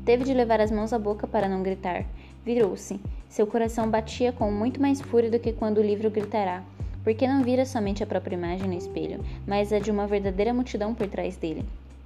Teve 0.05 0.23
de 0.23 0.35
levar 0.35 0.61
as 0.61 0.69
mãos 0.69 0.93
à 0.93 0.99
boca 0.99 1.25
para 1.25 1.49
não 1.49 1.63
gritar. 1.63 2.05
Virou-se. 2.45 2.99
Seu 3.27 3.47
coração 3.47 3.89
batia 3.89 4.31
com 4.31 4.51
muito 4.51 4.79
mais 4.79 5.01
fúria 5.01 5.31
do 5.31 5.39
que 5.39 5.51
quando 5.51 5.79
o 5.79 5.83
livro 5.83 6.11
gritará, 6.11 6.63
porque 7.03 7.27
não 7.27 7.41
vira 7.41 7.65
somente 7.65 8.03
a 8.03 8.05
própria 8.05 8.35
imagem 8.35 8.67
no 8.67 8.77
espelho, 8.77 9.25
mas 9.47 9.73
a 9.73 9.79
de 9.79 9.89
uma 9.89 10.05
verdadeira 10.05 10.53
multidão 10.53 10.93
por 10.93 11.07
trás 11.07 11.35
dele. 11.35 11.65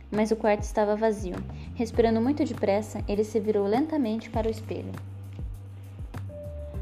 Mas 0.10 0.32
o 0.32 0.38
quarto 0.38 0.64
estava 0.64 0.96
vazio. 0.96 1.36
Respirando 1.74 2.22
muito 2.22 2.46
depressa, 2.46 3.04
ele 3.06 3.26
se 3.26 3.38
virou 3.38 3.68
lentamente 3.68 4.30
para 4.30 4.48
o 4.48 4.52
espelho. 4.52 4.94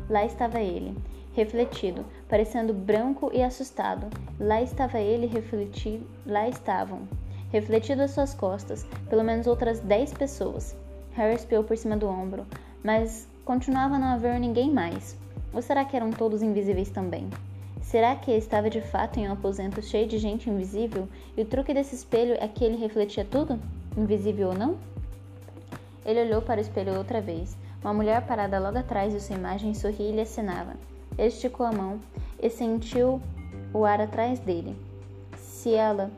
Lá 0.08 0.24
estava 0.24 0.60
ele, 0.60 0.96
refletido, 1.36 2.06
parecendo 2.34 2.74
branco 2.74 3.30
e 3.32 3.44
assustado. 3.44 4.08
Lá 4.40 4.60
estava 4.60 5.00
ele 5.00 5.28
refletido, 5.28 6.04
lá 6.26 6.50
estavam, 6.50 7.08
refletido 7.52 8.02
às 8.02 8.10
suas 8.10 8.34
costas, 8.34 8.88
pelo 9.08 9.24
menos 9.24 9.46
outras 9.46 9.80
dez 9.80 10.12
pessoas. 10.12 10.76
Harry 11.12 11.36
espiou 11.36 11.64
por 11.64 11.78
cima 11.78 11.96
do 11.96 12.08
ombro, 12.08 12.44
mas 12.84 13.28
continuava 13.46 13.98
a 13.98 14.00
não 14.00 14.08
haver 14.08 14.40
ninguém 14.40 14.72
mais. 14.72 15.16
Ou 15.54 15.62
será 15.62 15.86
que 15.86 15.96
eram 15.96 16.10
todos 16.10 16.42
invisíveis 16.42 16.90
também? 16.90 17.30
Será 17.84 18.16
que 18.16 18.32
estava 18.32 18.68
de 18.68 18.82
fato 18.82 19.20
em 19.20 19.30
um 19.30 19.34
aposento 19.34 19.80
cheio 19.84 20.08
de 20.08 20.18
gente 20.18 20.50
invisível 20.50 21.08
e 21.38 21.44
o 21.44 21.46
truque 21.46 21.72
desse 21.72 21.94
espelho 21.94 22.36
é 22.40 22.48
que 22.48 22.66
ele 22.66 22.78
refletia 22.78 23.24
tudo? 23.24 23.60
Invisível 23.96 24.48
ou 24.48 24.56
não? 24.56 24.80
Ele 26.04 26.24
olhou 26.24 26.42
para 26.42 26.58
o 26.58 26.62
espelho 26.62 26.98
outra 26.98 27.22
vez. 27.22 27.56
Uma 27.84 27.94
mulher 27.94 28.26
parada 28.26 28.58
logo 28.58 28.80
atrás 28.80 29.14
de 29.14 29.22
sua 29.22 29.36
imagem 29.36 29.76
sorria 29.76 30.10
e 30.10 30.14
lhe 30.14 30.22
acenava. 30.22 30.74
Esticou 31.18 31.66
a 31.66 31.72
mão 31.72 32.00
e 32.42 32.50
sentiu 32.50 33.22
o 33.74 33.86
ar 33.86 34.02
atrás 34.02 34.40
dele. 34.40 34.76
Se 35.38 35.74
ela 35.74 36.12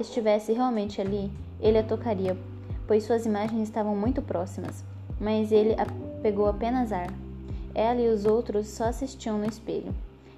estivesse 0.00 0.52
realmente 0.52 1.00
ali, 1.00 1.30
ele 1.60 1.78
a 1.78 1.82
tocaria, 1.82 2.36
pois 2.86 3.04
suas 3.04 3.26
imagens 3.26 3.62
estavam 3.62 3.96
muito 3.96 4.22
próximas, 4.22 4.84
mas 5.20 5.52
ele 5.52 5.74
pegou 6.22 6.46
apenas 6.46 6.92
ar. 6.92 7.12
Ela 7.74 8.00
e 8.00 8.08
os 8.08 8.24
outros 8.24 8.68
só 8.68 8.84
assistiam 8.84 9.38
no 9.38 9.46
espelho. 9.46 9.94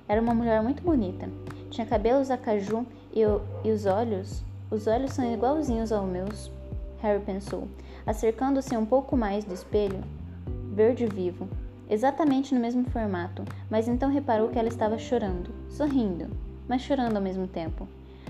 Era 0.09 0.21
uma 0.21 0.35
mulher 0.35 0.63
muito 0.63 0.83
bonita. 0.83 1.29
Tinha 1.71 1.87
cabelos 1.87 2.31
a 2.31 2.37
caju 2.37 2.87
e, 3.13 3.21
e 3.65 3.71
os 3.71 3.87
olhos. 3.87 4.43
Os 4.71 4.87
olhos 4.87 5.13
são 5.13 5.33
igualzinhos 5.33 5.93
aos 5.93 6.09
meus, 6.09 6.51
Harry 7.01 7.21
pensou, 7.21 7.69
acercando-se 8.05 8.77
um 8.77 8.85
pouco 8.85 9.17
mais 9.17 9.45
do 9.45 9.55
espelho. 9.55 10.03
Verde 10.73 11.07
vivo, 11.07 11.49
exatamente 11.89 12.55
no 12.55 12.61
mesmo 12.61 12.85
formato, 12.91 13.45
mas 13.71 13.89
então 13.89 14.11
reparou 14.11 14.49
que 14.49 14.59
ela 14.59 14.69
estava 14.69 14.99
chorando, 14.99 15.51
sorrindo, 15.69 16.29
mas 16.69 16.83
chorando 16.83 17.17
ao 17.17 17.23
mesmo 17.23 17.47
tempo. 17.47 17.89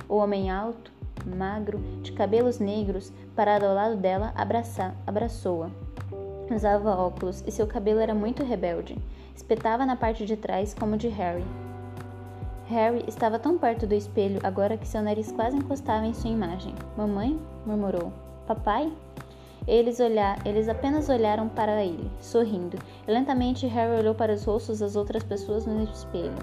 O 0.08 0.16
homem 0.16 0.50
alto, 0.50 0.92
magro, 1.26 1.78
de 2.02 2.12
cabelos 2.12 2.58
negros, 2.58 3.12
parado 3.34 3.66
ao 3.66 3.74
lado 3.74 3.96
dela, 3.96 4.32
abraçou-a. 5.06 5.70
Usava 6.54 6.96
óculos 6.96 7.44
e 7.46 7.50
seu 7.50 7.66
cabelo 7.66 8.00
era 8.00 8.14
muito 8.14 8.42
rebelde. 8.42 8.96
Espetava 9.34 9.84
na 9.84 9.96
parte 9.96 10.24
de 10.24 10.36
trás 10.36 10.72
como 10.72 10.96
de 10.96 11.08
Harry. 11.08 11.44
Harry 12.68 13.04
estava 13.06 13.38
tão 13.38 13.56
perto 13.56 13.86
do 13.86 13.94
espelho 13.94 14.40
agora 14.42 14.76
que 14.76 14.86
seu 14.86 15.02
nariz 15.02 15.32
quase 15.32 15.56
encostava 15.56 16.06
em 16.06 16.14
sua 16.14 16.30
imagem. 16.30 16.74
Mamãe? 16.96 17.38
murmurou. 17.64 18.12
Papai? 18.46 18.92
Eles, 19.68 20.00
olhar, 20.00 20.44
eles 20.44 20.68
apenas 20.68 21.09
olharam 21.09 21.48
para 21.48 21.85
ele, 21.85 22.11
sorrindo, 22.20 22.76
e 23.07 23.12
lentamente 23.12 23.68
Harry 23.68 24.00
olhou 24.00 24.14
para 24.14 24.33
os 24.33 24.44
rostos 24.44 24.81
das 24.81 24.96
outras 24.96 25.22
pessoas 25.22 25.64
no 25.64 25.85
espelho 25.85 26.35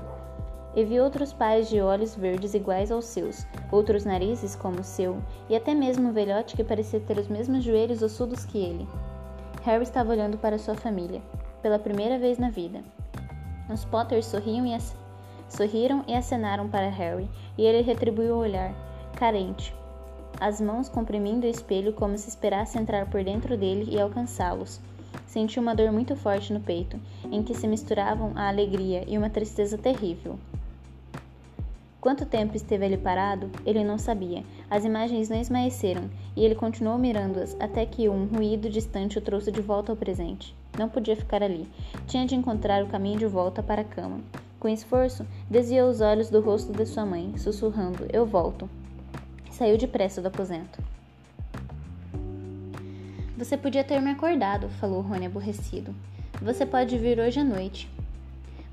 e 0.75 0.83
vi 0.83 0.99
outros 0.99 1.31
pais 1.31 1.69
de 1.69 1.79
olhos 1.79 2.15
verdes 2.15 2.53
iguais 2.53 2.91
aos 2.91 3.05
seus, 3.05 3.47
outros 3.71 4.03
narizes 4.03 4.55
como 4.55 4.81
o 4.81 4.83
seu, 4.83 5.21
e 5.49 5.55
até 5.55 5.73
mesmo 5.73 6.09
um 6.09 6.13
velhote 6.13 6.55
que 6.55 6.63
parecia 6.63 6.99
ter 6.99 7.17
os 7.17 7.29
mesmos 7.29 7.63
joelhos 7.63 8.03
ossudos 8.03 8.43
que 8.43 8.57
ele. 8.57 8.87
Harry 9.63 9.83
estava 9.83 10.11
olhando 10.11 10.37
para 10.37 10.59
sua 10.59 10.75
família, 10.75 11.21
pela 11.61 11.79
primeira 11.79 12.19
vez 12.19 12.37
na 12.37 12.49
vida. 12.49 12.83
Os 13.71 13.85
Potters 13.85 14.25
sorriam 14.25 14.65
e 14.65 14.77
sorriram 15.47 16.03
e 16.07 16.13
acenaram 16.13 16.67
para 16.67 16.89
Harry, 16.89 17.29
e 17.57 17.63
ele 17.63 17.81
retribuiu 17.81 18.35
o 18.35 18.39
olhar, 18.39 18.75
carente, 19.15 19.73
as 20.39 20.59
mãos 20.59 20.89
comprimindo 20.89 21.45
o 21.45 21.49
espelho 21.49 21.93
como 21.93 22.17
se 22.17 22.29
esperasse 22.29 22.77
entrar 22.77 23.09
por 23.09 23.23
dentro 23.23 23.57
dele 23.57 23.87
e 23.91 23.99
alcançá-los. 23.99 24.79
Sentiu 25.25 25.61
uma 25.61 25.75
dor 25.75 25.91
muito 25.91 26.15
forte 26.15 26.53
no 26.53 26.59
peito, 26.59 26.99
em 27.31 27.41
que 27.41 27.53
se 27.53 27.67
misturavam 27.67 28.31
a 28.35 28.47
alegria 28.47 29.03
e 29.07 29.17
uma 29.17 29.29
tristeza 29.29 29.77
terrível. 29.77 30.37
Quanto 32.05 32.23
tempo 32.23 32.55
esteve 32.55 32.85
ali 32.85 32.97
parado, 32.97 33.49
ele 33.65 33.83
não 33.83 33.97
sabia. 33.97 34.43
As 34.69 34.85
imagens 34.85 35.27
não 35.27 35.41
esmaeceram 35.41 36.03
e 36.35 36.45
ele 36.45 36.53
continuou 36.53 36.99
mirando-as 36.99 37.57
até 37.59 37.83
que 37.83 38.07
um 38.07 38.25
ruído 38.25 38.69
distante 38.69 39.17
o 39.17 39.21
trouxe 39.21 39.51
de 39.51 39.59
volta 39.59 39.91
ao 39.91 39.95
presente. 39.95 40.55
Não 40.77 40.87
podia 40.87 41.15
ficar 41.15 41.41
ali. 41.41 41.67
Tinha 42.05 42.25
de 42.27 42.35
encontrar 42.35 42.83
o 42.83 42.87
caminho 42.87 43.17
de 43.17 43.25
volta 43.25 43.63
para 43.63 43.81
a 43.81 43.85
cama. 43.85 44.19
Com 44.59 44.69
esforço, 44.69 45.25
desviou 45.49 45.89
os 45.89 45.99
olhos 45.99 46.29
do 46.29 46.41
rosto 46.41 46.71
de 46.71 46.85
sua 46.85 47.07
mãe, 47.07 47.35
sussurrando: 47.37 48.05
Eu 48.13 48.23
volto. 48.23 48.69
Saiu 49.55 49.77
depressa 49.77 50.21
do 50.21 50.27
aposento. 50.27 50.83
Você 53.37 53.55
podia 53.55 53.85
ter 53.85 54.01
me 54.01 54.11
acordado, 54.11 54.67
falou 54.67 54.99
Rony 54.99 55.27
aborrecido. 55.27 55.95
Você 56.41 56.65
pode 56.65 56.97
vir 56.97 57.21
hoje 57.21 57.39
à 57.39 57.43
noite. 57.45 57.89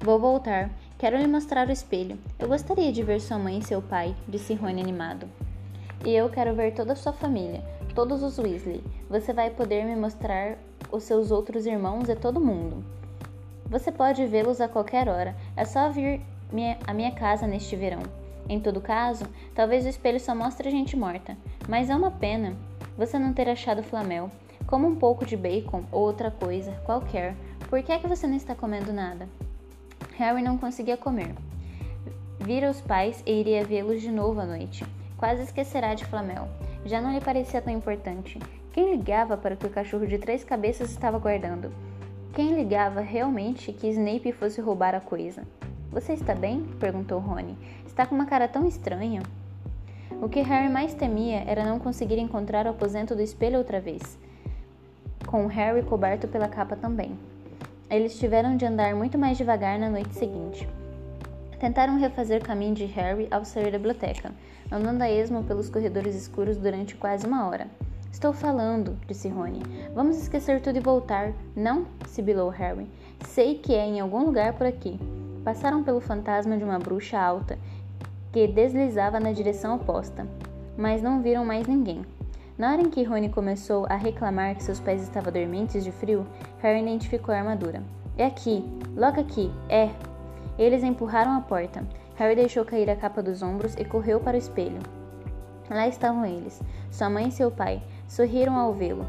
Vou 0.01 0.19
voltar. 0.19 0.71
Quero 0.99 1.17
lhe 1.17 1.29
mostrar 1.29 1.69
o 1.69 1.71
espelho. 1.71 2.19
Eu 2.37 2.49
gostaria 2.49 2.91
de 2.91 3.01
ver 3.01 3.21
sua 3.21 3.39
mãe 3.39 3.61
e 3.61 3.63
seu 3.63 3.81
pai, 3.81 4.13
disse 4.27 4.55
Rony 4.55 4.83
animado. 4.83 5.29
E 6.05 6.11
eu 6.11 6.29
quero 6.29 6.53
ver 6.53 6.75
toda 6.75 6.95
a 6.95 6.97
sua 6.97 7.13
família, 7.13 7.63
todos 7.95 8.21
os 8.21 8.37
Weasley. 8.37 8.83
Você 9.09 9.33
vai 9.33 9.51
poder 9.51 9.85
me 9.85 9.95
mostrar 9.95 10.59
os 10.91 11.05
seus 11.05 11.31
outros 11.31 11.65
irmãos 11.65 12.09
e 12.09 12.17
todo 12.17 12.41
mundo. 12.41 12.85
Você 13.67 13.93
pode 13.93 14.27
vê-los 14.27 14.61
a 14.61 14.67
qualquer 14.67 15.09
hora. 15.09 15.37
É 15.57 15.65
só 15.65 15.93
vir 15.93 16.21
à 16.89 16.93
minha 16.93 17.13
casa 17.13 17.47
neste 17.47 17.77
verão. 17.77 18.03
Em 18.49 18.61
todo 18.61 18.81
caso, 18.81 19.25
talvez 19.55 19.85
o 19.85 19.89
espelho 19.89 20.21
só 20.21 20.35
mostre 20.35 20.71
gente 20.71 20.97
morta, 20.97 21.37
mas 21.69 21.89
é 21.89 21.97
uma 21.97 22.11
pena 22.11 22.57
você 22.97 23.19
não 23.19 23.33
ter 23.33 23.49
achado 23.49 23.83
Flamel. 23.83 24.31
Como 24.67 24.87
um 24.87 24.97
pouco 24.97 25.27
de 25.27 25.37
bacon 25.37 25.85
ou 25.91 26.03
outra 26.03 26.31
coisa, 26.31 26.73
qualquer. 26.85 27.35
Por 27.69 27.83
que 27.83 27.93
é 27.93 27.99
que 27.99 28.07
você 28.07 28.27
não 28.27 28.37
está 28.37 28.55
comendo 28.55 28.93
nada? 28.93 29.29
Harry 30.17 30.43
não 30.43 30.59
conseguia 30.59 30.97
comer. 30.97 31.35
Vira 32.39 32.71
os 32.71 32.81
pais 32.81 33.23
e 33.27 33.33
iria 33.33 33.65
vê-los 33.65 34.01
de 34.01 34.11
novo 34.11 34.41
à 34.41 34.47
noite. 34.47 34.85
Quase 35.17 35.43
esquecerá 35.43 35.95
de 35.95 36.05
Flamel. 36.05 36.49
Já 36.85 37.01
não 37.01 37.13
lhe 37.13 37.21
parecia 37.21 37.63
tão 37.63 37.73
importante. 37.73 38.39
Quem 38.73 38.91
ligava 38.91 39.37
para 39.37 39.55
o 39.55 39.57
que 39.57 39.67
o 39.67 39.71
cachorro 39.71 40.07
de 40.07 40.19
três 40.19 40.43
cabeças 40.43 40.91
estava 40.91 41.19
guardando? 41.19 41.73
Quem 42.33 42.55
ligava 42.55 43.01
realmente 43.01 43.73
que 43.73 43.89
Snape 43.89 44.33
fosse 44.33 44.61
roubar 44.61 44.95
a 44.95 45.01
coisa? 45.01 45.43
Você 45.91 46.15
está 46.15 46.35
bem? 46.35 46.63
perguntou 46.81 47.21
Rony. 47.21 47.57
Está 47.93 48.07
com 48.07 48.15
uma 48.15 48.25
cara 48.25 48.49
tão 48.49 48.67
estranha. 48.67 49.21
O 50.23 50.27
que 50.27 50.41
Harry 50.41 50.73
mais 50.73 50.95
temia 50.95 51.45
era 51.47 51.63
não 51.63 51.79
conseguir 51.79 52.19
encontrar 52.19 52.65
o 52.65 52.71
aposento 52.71 53.15
do 53.15 53.21
espelho 53.21 53.59
outra 53.59 53.83
vez, 53.83 54.19
com 55.27 55.47
Harry 55.47 55.83
coberto 55.83 56.27
pela 56.27 56.49
capa 56.49 56.75
também. 56.75 57.19
Eles 57.91 58.19
tiveram 58.19 58.57
de 58.57 58.65
andar 58.65 58.95
muito 58.95 59.19
mais 59.19 59.37
devagar 59.37 59.79
na 59.79 59.91
noite 59.91 60.15
seguinte. 60.15 60.67
Tentaram 61.61 61.99
refazer 61.99 62.41
o 62.41 62.45
caminho 62.45 62.75
de 62.75 62.87
Harry 62.87 63.29
ao 63.31 63.45
sair 63.45 63.71
da 63.71 63.77
biblioteca, 63.77 64.33
andando 64.71 65.03
a 65.03 65.11
esmo 65.11 65.45
pelos 65.45 65.69
corredores 65.69 66.15
escuros 66.15 66.57
durante 66.57 66.95
quase 66.95 67.27
uma 67.27 67.47
hora. 67.47 67.67
Estou 68.11 68.33
falando, 68.33 68.99
disse 69.07 69.29
Rony. 69.29 69.61
Vamos 69.95 70.17
esquecer 70.17 70.63
tudo 70.63 70.79
e 70.79 70.81
voltar. 70.81 71.35
Não, 71.55 71.87
sibilou 72.07 72.49
Harry. 72.49 72.89
Sei 73.27 73.59
que 73.59 73.75
é 73.75 73.85
em 73.85 74.01
algum 74.01 74.25
lugar 74.25 74.55
por 74.55 74.67
aqui. 74.67 74.99
Passaram 75.45 75.83
pelo 75.83 76.01
fantasma 76.01 76.57
de 76.57 76.63
uma 76.63 76.79
bruxa 76.79 77.19
alta 77.19 77.59
que 78.33 78.49
deslizava 78.49 79.21
na 79.21 79.31
direção 79.31 79.77
oposta, 79.77 80.27
mas 80.77 81.03
não 81.03 81.23
viram 81.23 81.45
mais 81.45 81.67
ninguém. 81.67 82.05
Na 82.57 82.73
hora 82.73 82.81
em 82.81 82.91
que 82.91 83.03
Rony 83.03 83.29
começou 83.29 83.87
a 83.87 83.97
reclamar 83.97 84.55
que 84.55 84.63
seus 84.63 84.81
pés 84.81 85.03
estavam 85.03 85.33
dormentes 85.33 85.85
de 85.85 85.93
frio, 85.93 86.27
Harry 86.61 86.81
identificou 86.81 87.35
a 87.35 87.39
armadura. 87.39 87.83
É 88.17 88.27
aqui, 88.27 88.65
logo 88.97 89.21
aqui, 89.21 89.51
é! 89.69 89.91
Eles 90.59 90.83
empurraram 90.83 91.33
a 91.33 91.41
porta. 91.41 91.87
Harry 92.17 92.37
deixou 92.37 92.65
cair 92.65 92.89
a 92.91 92.97
capa 92.97 93.23
dos 93.23 93.43
ombros 93.43 93.75
e 93.77 93.85
correu 93.85 94.21
para 94.21 94.37
o 94.37 94.39
espelho. 94.39 94.79
Lá 95.71 95.89
estavam 95.89 96.25
eles, 96.27 96.61
sua 96.91 97.09
mãe 97.09 97.29
e 97.29 97.33
seu 97.33 97.51
pai, 97.51 97.83
sorriram 98.07 98.57
ao 98.57 98.73
vê-lo. 98.75 99.07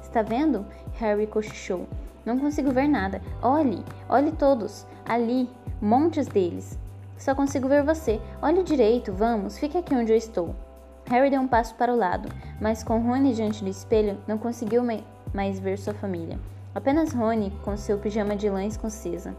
Está 0.00 0.22
vendo? 0.22 0.64
Harry 0.94 1.26
cochichou. 1.26 1.86
Não 2.24 2.38
consigo 2.38 2.70
ver 2.70 2.88
nada. 2.88 3.20
Olhe, 3.42 3.84
olhe 4.08 4.32
todos. 4.32 4.86
Ali, 5.04 5.50
montes 5.80 6.26
deles. 6.26 6.78
Só 7.18 7.34
consigo 7.34 7.68
ver 7.68 7.82
você. 7.82 8.20
Olhe 8.40 8.62
direito, 8.62 9.12
vamos, 9.12 9.58
fique 9.58 9.76
aqui 9.76 9.94
onde 9.94 10.12
eu 10.12 10.16
estou. 10.16 10.54
Harry 11.06 11.30
deu 11.30 11.40
um 11.40 11.48
passo 11.48 11.74
para 11.74 11.92
o 11.92 11.96
lado, 11.96 12.28
mas 12.60 12.84
com 12.84 13.00
Rony 13.00 13.34
diante 13.34 13.64
do 13.64 13.70
espelho, 13.70 14.18
não 14.26 14.38
conseguiu 14.38 14.82
mais 15.34 15.58
ver 15.58 15.78
sua 15.78 15.94
família. 15.94 16.38
Apenas 16.74 17.12
Rony 17.12 17.50
com 17.64 17.76
seu 17.76 17.98
pijama 17.98 18.36
de 18.36 18.48
lã 18.48 18.64
escocesa. 18.64 19.34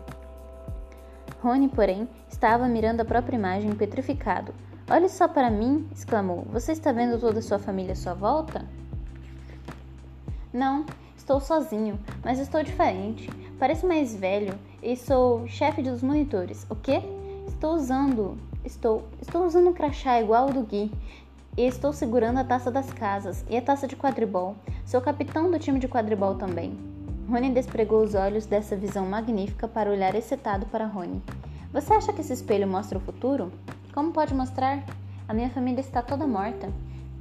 Rony, 1.41 1.69
porém, 1.69 2.09
estava 2.27 2.67
mirando 2.67 3.01
a 3.01 3.05
própria 3.05 3.37
imagem 3.37 3.73
petrificado. 3.73 4.53
Olhe 4.89 5.07
só 5.07 5.27
para 5.27 5.49
mim! 5.49 5.87
exclamou. 5.91 6.45
Você 6.51 6.73
está 6.73 6.91
vendo 6.91 7.19
toda 7.19 7.39
a 7.39 7.41
sua 7.41 7.59
família 7.59 7.93
à 7.93 7.95
sua 7.95 8.13
volta? 8.13 8.65
Não, 10.51 10.85
estou 11.15 11.39
sozinho, 11.39 11.99
mas 12.25 12.39
estou 12.39 12.63
diferente. 12.63 13.29
Pareço 13.59 13.87
mais 13.87 14.15
velho 14.15 14.57
e 14.81 14.97
sou 14.97 15.47
chefe 15.47 15.83
dos 15.83 16.01
monitores. 16.01 16.65
O 16.69 16.75
quê? 16.75 17.03
Estou 17.59 17.75
usando. 17.75 18.37
Estou. 18.63 19.03
Estou 19.21 19.45
usando 19.45 19.67
um 19.67 19.73
crachá 19.73 20.21
igual 20.21 20.47
ao 20.47 20.53
do 20.53 20.61
Gui. 20.61 20.89
E 21.57 21.63
estou 21.63 21.91
segurando 21.91 22.37
a 22.37 22.43
taça 22.45 22.71
das 22.71 22.89
casas 22.93 23.43
e 23.49 23.57
a 23.57 23.61
taça 23.61 23.85
de 23.85 23.97
quadribol. 23.97 24.55
Sou 24.85 25.01
capitão 25.01 25.51
do 25.51 25.59
time 25.59 25.77
de 25.77 25.85
quadribol 25.85 26.35
também. 26.35 26.79
Rony 27.29 27.51
despregou 27.51 28.01
os 28.01 28.15
olhos 28.15 28.45
dessa 28.45 28.77
visão 28.77 29.05
magnífica 29.05 29.67
para 29.67 29.91
olhar 29.91 30.15
excitado 30.15 30.67
para 30.67 30.85
Rony. 30.85 31.21
Você 31.73 31.91
acha 31.91 32.13
que 32.13 32.21
esse 32.21 32.31
espelho 32.31 32.65
mostra 32.65 32.97
o 32.97 33.01
futuro? 33.01 33.51
Como 33.93 34.13
pode 34.13 34.33
mostrar? 34.33 34.81
A 35.27 35.33
minha 35.33 35.49
família 35.49 35.81
está 35.81 36.01
toda 36.01 36.25
morta. 36.25 36.71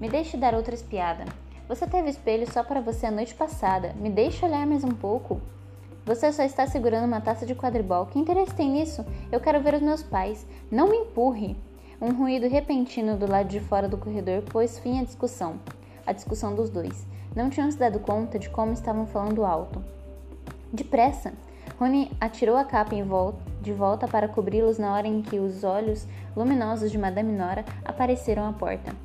Me 0.00 0.08
deixe 0.08 0.36
dar 0.36 0.54
outra 0.54 0.72
espiada. 0.72 1.24
Você 1.66 1.84
teve 1.84 2.10
espelho 2.10 2.48
só 2.48 2.62
para 2.62 2.80
você 2.80 3.06
a 3.06 3.10
noite 3.10 3.34
passada. 3.34 3.92
Me 3.96 4.08
deixe 4.08 4.46
olhar 4.46 4.64
mais 4.68 4.84
um 4.84 4.92
pouco. 4.92 5.40
Você 6.08 6.32
só 6.32 6.42
está 6.42 6.66
segurando 6.66 7.04
uma 7.04 7.20
taça 7.20 7.44
de 7.44 7.54
quadribol. 7.54 8.06
Que 8.06 8.18
interesse 8.18 8.54
tem 8.54 8.70
nisso? 8.70 9.04
Eu 9.30 9.40
quero 9.40 9.60
ver 9.60 9.74
os 9.74 9.82
meus 9.82 10.02
pais. 10.02 10.46
Não 10.70 10.88
me 10.88 10.96
empurre. 10.96 11.54
Um 12.00 12.14
ruído 12.14 12.48
repentino 12.48 13.14
do 13.14 13.30
lado 13.30 13.50
de 13.50 13.60
fora 13.60 13.86
do 13.86 13.98
corredor 13.98 14.40
pôs 14.40 14.78
fim 14.78 14.98
à 14.98 15.04
discussão. 15.04 15.60
A 16.06 16.14
discussão 16.14 16.54
dos 16.54 16.70
dois. 16.70 17.06
Não 17.36 17.50
tinham 17.50 17.70
se 17.70 17.76
dado 17.76 18.00
conta 18.00 18.38
de 18.38 18.48
como 18.48 18.72
estavam 18.72 19.04
falando 19.06 19.44
alto. 19.44 19.84
Depressa! 20.72 21.34
Rony 21.78 22.10
atirou 22.18 22.56
a 22.56 22.64
capa 22.64 22.96
volta, 23.04 23.42
de 23.60 23.74
volta 23.74 24.08
para 24.08 24.28
cobri-los 24.28 24.78
na 24.78 24.94
hora 24.94 25.06
em 25.06 25.20
que 25.20 25.38
os 25.38 25.62
olhos 25.62 26.06
luminosos 26.34 26.90
de 26.90 26.96
Madame 26.96 27.36
Nora 27.36 27.66
apareceram 27.84 28.48
à 28.48 28.52
porta. 28.54 28.96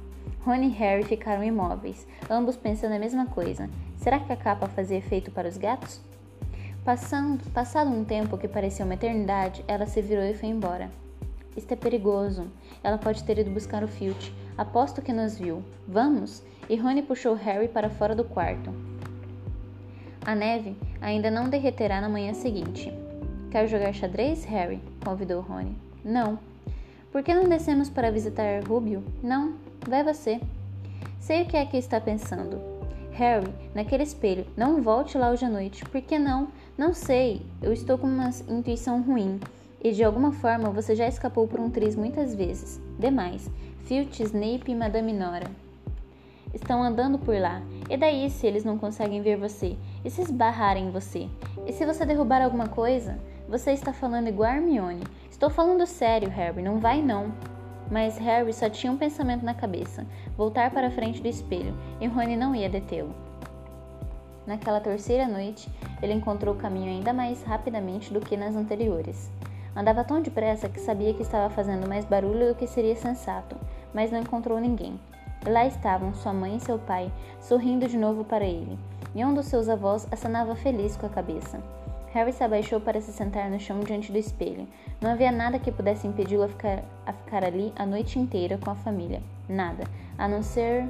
Rony 0.45 0.67
e 0.67 0.71
Harry 0.71 1.03
ficaram 1.03 1.43
imóveis, 1.43 2.07
ambos 2.29 2.55
pensando 2.55 2.93
a 2.93 2.99
mesma 2.99 3.25
coisa. 3.25 3.69
Será 3.97 4.21
que 4.21 4.31
a 4.31 4.37
capa 4.37 4.69
fazia 4.69 4.99
efeito 4.99 5.31
para 5.31 5.49
os 5.49 5.57
gatos? 5.57 6.01
Passando, 6.85 7.49
passado 7.51 7.89
um 7.89 8.03
tempo 8.03 8.37
que 8.37 8.47
parecia 8.47 8.83
uma 8.83 8.95
eternidade, 8.95 9.63
ela 9.67 9.85
se 9.85 10.01
virou 10.01 10.23
e 10.23 10.33
foi 10.33 10.49
embora. 10.49 10.91
Isto 11.55 11.73
é 11.73 11.75
perigoso. 11.75 12.47
Ela 12.83 12.97
pode 12.97 13.23
ter 13.23 13.37
ido 13.37 13.51
buscar 13.51 13.83
o 13.83 13.87
Filch. 13.87 14.33
Aposto 14.57 15.01
que 15.01 15.13
nos 15.13 15.37
viu. 15.37 15.63
Vamos! 15.87 16.43
E 16.69 16.75
Rony 16.75 17.01
puxou 17.01 17.35
Harry 17.35 17.67
para 17.67 17.89
fora 17.89 18.15
do 18.15 18.23
quarto. 18.23 18.73
A 20.25 20.33
neve 20.33 20.75
ainda 21.01 21.29
não 21.29 21.49
derreterá 21.49 22.01
na 22.01 22.09
manhã 22.09 22.33
seguinte. 22.33 22.91
Quer 23.51 23.67
jogar 23.67 23.93
xadrez, 23.93 24.43
Harry? 24.45 24.81
convidou 25.03 25.41
Rony. 25.41 25.77
Não. 26.03 26.39
Por 27.11 27.21
que 27.21 27.33
não 27.33 27.47
descemos 27.47 27.89
para 27.89 28.11
visitar 28.11 28.63
Rubio? 28.63 29.03
Não, 29.21 29.53
Vai 29.87 30.01
você. 30.01 30.39
Sei 31.19 31.43
o 31.43 31.45
que 31.45 31.57
é 31.57 31.65
que 31.65 31.77
está 31.77 31.99
pensando. 31.99 32.61
Harry, 33.11 33.53
naquele 33.75 34.03
espelho, 34.03 34.45
não 34.55 34.81
volte 34.81 35.17
lá 35.17 35.29
hoje 35.29 35.45
à 35.45 35.49
noite. 35.49 35.83
Por 35.85 36.01
que 36.01 36.17
não? 36.17 36.47
Não 36.77 36.93
sei. 36.93 37.41
Eu 37.61 37.71
estou 37.71 37.97
com 37.97 38.07
uma 38.07 38.29
intuição 38.49 39.01
ruim. 39.01 39.39
E 39.83 39.91
de 39.91 40.03
alguma 40.03 40.31
forma 40.31 40.69
você 40.69 40.95
já 40.95 41.07
escapou 41.07 41.47
por 41.47 41.59
um 41.59 41.69
triz 41.69 41.95
muitas 41.95 42.33
vezes. 42.33 42.81
Demais. 42.97 43.49
Filch, 43.85 44.23
Snape 44.23 44.71
e 44.71 44.75
Madame 44.75 45.11
Nora 45.11 45.63
estão 46.53 46.83
andando 46.83 47.17
por 47.17 47.35
lá. 47.35 47.61
E 47.89 47.97
daí 47.97 48.29
se 48.29 48.45
eles 48.45 48.63
não 48.63 48.77
conseguem 48.77 49.21
ver 49.21 49.37
você? 49.37 49.75
E 50.05 50.09
se 50.09 50.21
esbarrarem 50.21 50.87
em 50.87 50.91
você? 50.91 51.27
E 51.65 51.73
se 51.73 51.85
você 51.85 52.05
derrubar 52.05 52.41
alguma 52.41 52.67
coisa? 52.67 53.17
Você 53.49 53.71
está 53.71 53.91
falando 53.91 54.27
igual 54.27 54.51
a 54.51 54.55
Hermione. 54.55 55.03
Estou 55.29 55.49
falando 55.49 55.85
sério, 55.85 56.29
Harry. 56.29 56.61
Não 56.61 56.79
vai 56.79 57.01
não. 57.01 57.33
Mas 57.91 58.17
Harry 58.17 58.53
só 58.53 58.69
tinha 58.69 58.91
um 58.91 58.97
pensamento 58.97 59.43
na 59.43 59.53
cabeça: 59.53 60.05
voltar 60.37 60.71
para 60.71 60.87
a 60.87 60.91
frente 60.91 61.21
do 61.21 61.27
espelho, 61.27 61.75
e 61.99 62.07
Rony 62.07 62.37
não 62.37 62.55
ia 62.55 62.69
detê-lo. 62.69 63.13
Naquela 64.45 64.81
terceira 64.81 65.27
noite, 65.27 65.69
ele 66.01 66.13
encontrou 66.13 66.53
o 66.53 66.57
caminho 66.57 66.89
ainda 66.89 67.13
mais 67.13 67.41
rapidamente 67.43 68.13
do 68.13 68.19
que 68.19 68.35
nas 68.35 68.55
anteriores. 68.55 69.31
Andava 69.75 70.03
tão 70.03 70.21
depressa 70.21 70.69
que 70.69 70.79
sabia 70.79 71.13
que 71.13 71.21
estava 71.21 71.53
fazendo 71.53 71.87
mais 71.87 72.05
barulho 72.05 72.49
do 72.49 72.55
que 72.55 72.67
seria 72.67 72.95
sensato, 72.95 73.55
mas 73.93 74.11
não 74.11 74.19
encontrou 74.19 74.59
ninguém. 74.59 74.99
Lá 75.45 75.65
estavam 75.65 76.13
sua 76.13 76.31
mãe 76.31 76.57
e 76.57 76.59
seu 76.59 76.77
pai, 76.77 77.11
sorrindo 77.41 77.87
de 77.87 77.97
novo 77.97 78.23
para 78.23 78.45
ele, 78.45 78.77
e 79.15 79.25
um 79.25 79.33
dos 79.33 79.47
seus 79.47 79.67
avós 79.67 80.07
acenava 80.11 80.55
feliz 80.55 80.95
com 80.95 81.05
a 81.05 81.09
cabeça. 81.09 81.59
Harry 82.13 82.31
se 82.31 82.43
abaixou 82.43 82.79
para 82.79 83.01
se 83.01 83.11
sentar 83.11 83.49
no 83.49 83.59
chão 83.59 83.79
diante 83.79 84.11
do 84.11 84.19
espelho. 84.19 84.67
Não 85.01 85.09
havia 85.09 85.31
nada 85.31 85.57
que 85.57 85.71
pudesse 85.71 86.05
impedi-lo 86.05 86.43
a 86.43 86.47
ficar, 86.47 86.83
a 87.07 87.11
ficar 87.11 87.43
ali 87.43 87.73
a 87.75 87.87
noite 87.87 88.19
inteira 88.19 88.59
com 88.59 88.69
a 88.69 88.75
família. 88.75 89.21
Nada, 89.49 89.83
a 90.15 90.27
não 90.27 90.43
ser. 90.43 90.87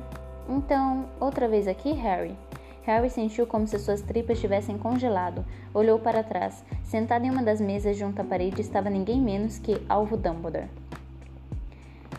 Então, 0.49 1.05
outra 1.21 1.47
vez 1.47 1.65
aqui, 1.65 1.93
Harry? 1.93 2.35
Harry 2.85 3.09
sentiu 3.09 3.47
como 3.47 3.65
se 3.65 3.79
suas 3.79 4.01
tripas 4.01 4.39
tivessem 4.39 4.77
congelado. 4.77 5.45
Olhou 5.73 5.99
para 5.99 6.23
trás. 6.23 6.63
Sentado 6.83 7.25
em 7.25 7.29
uma 7.29 7.41
das 7.41 7.61
mesas 7.61 7.97
junto 7.97 8.21
à 8.21 8.25
parede 8.25 8.61
estava 8.61 8.89
ninguém 8.89 9.21
menos 9.21 9.57
que 9.57 9.81
Alvo 9.87 10.17
Dumbledore. 10.17 10.67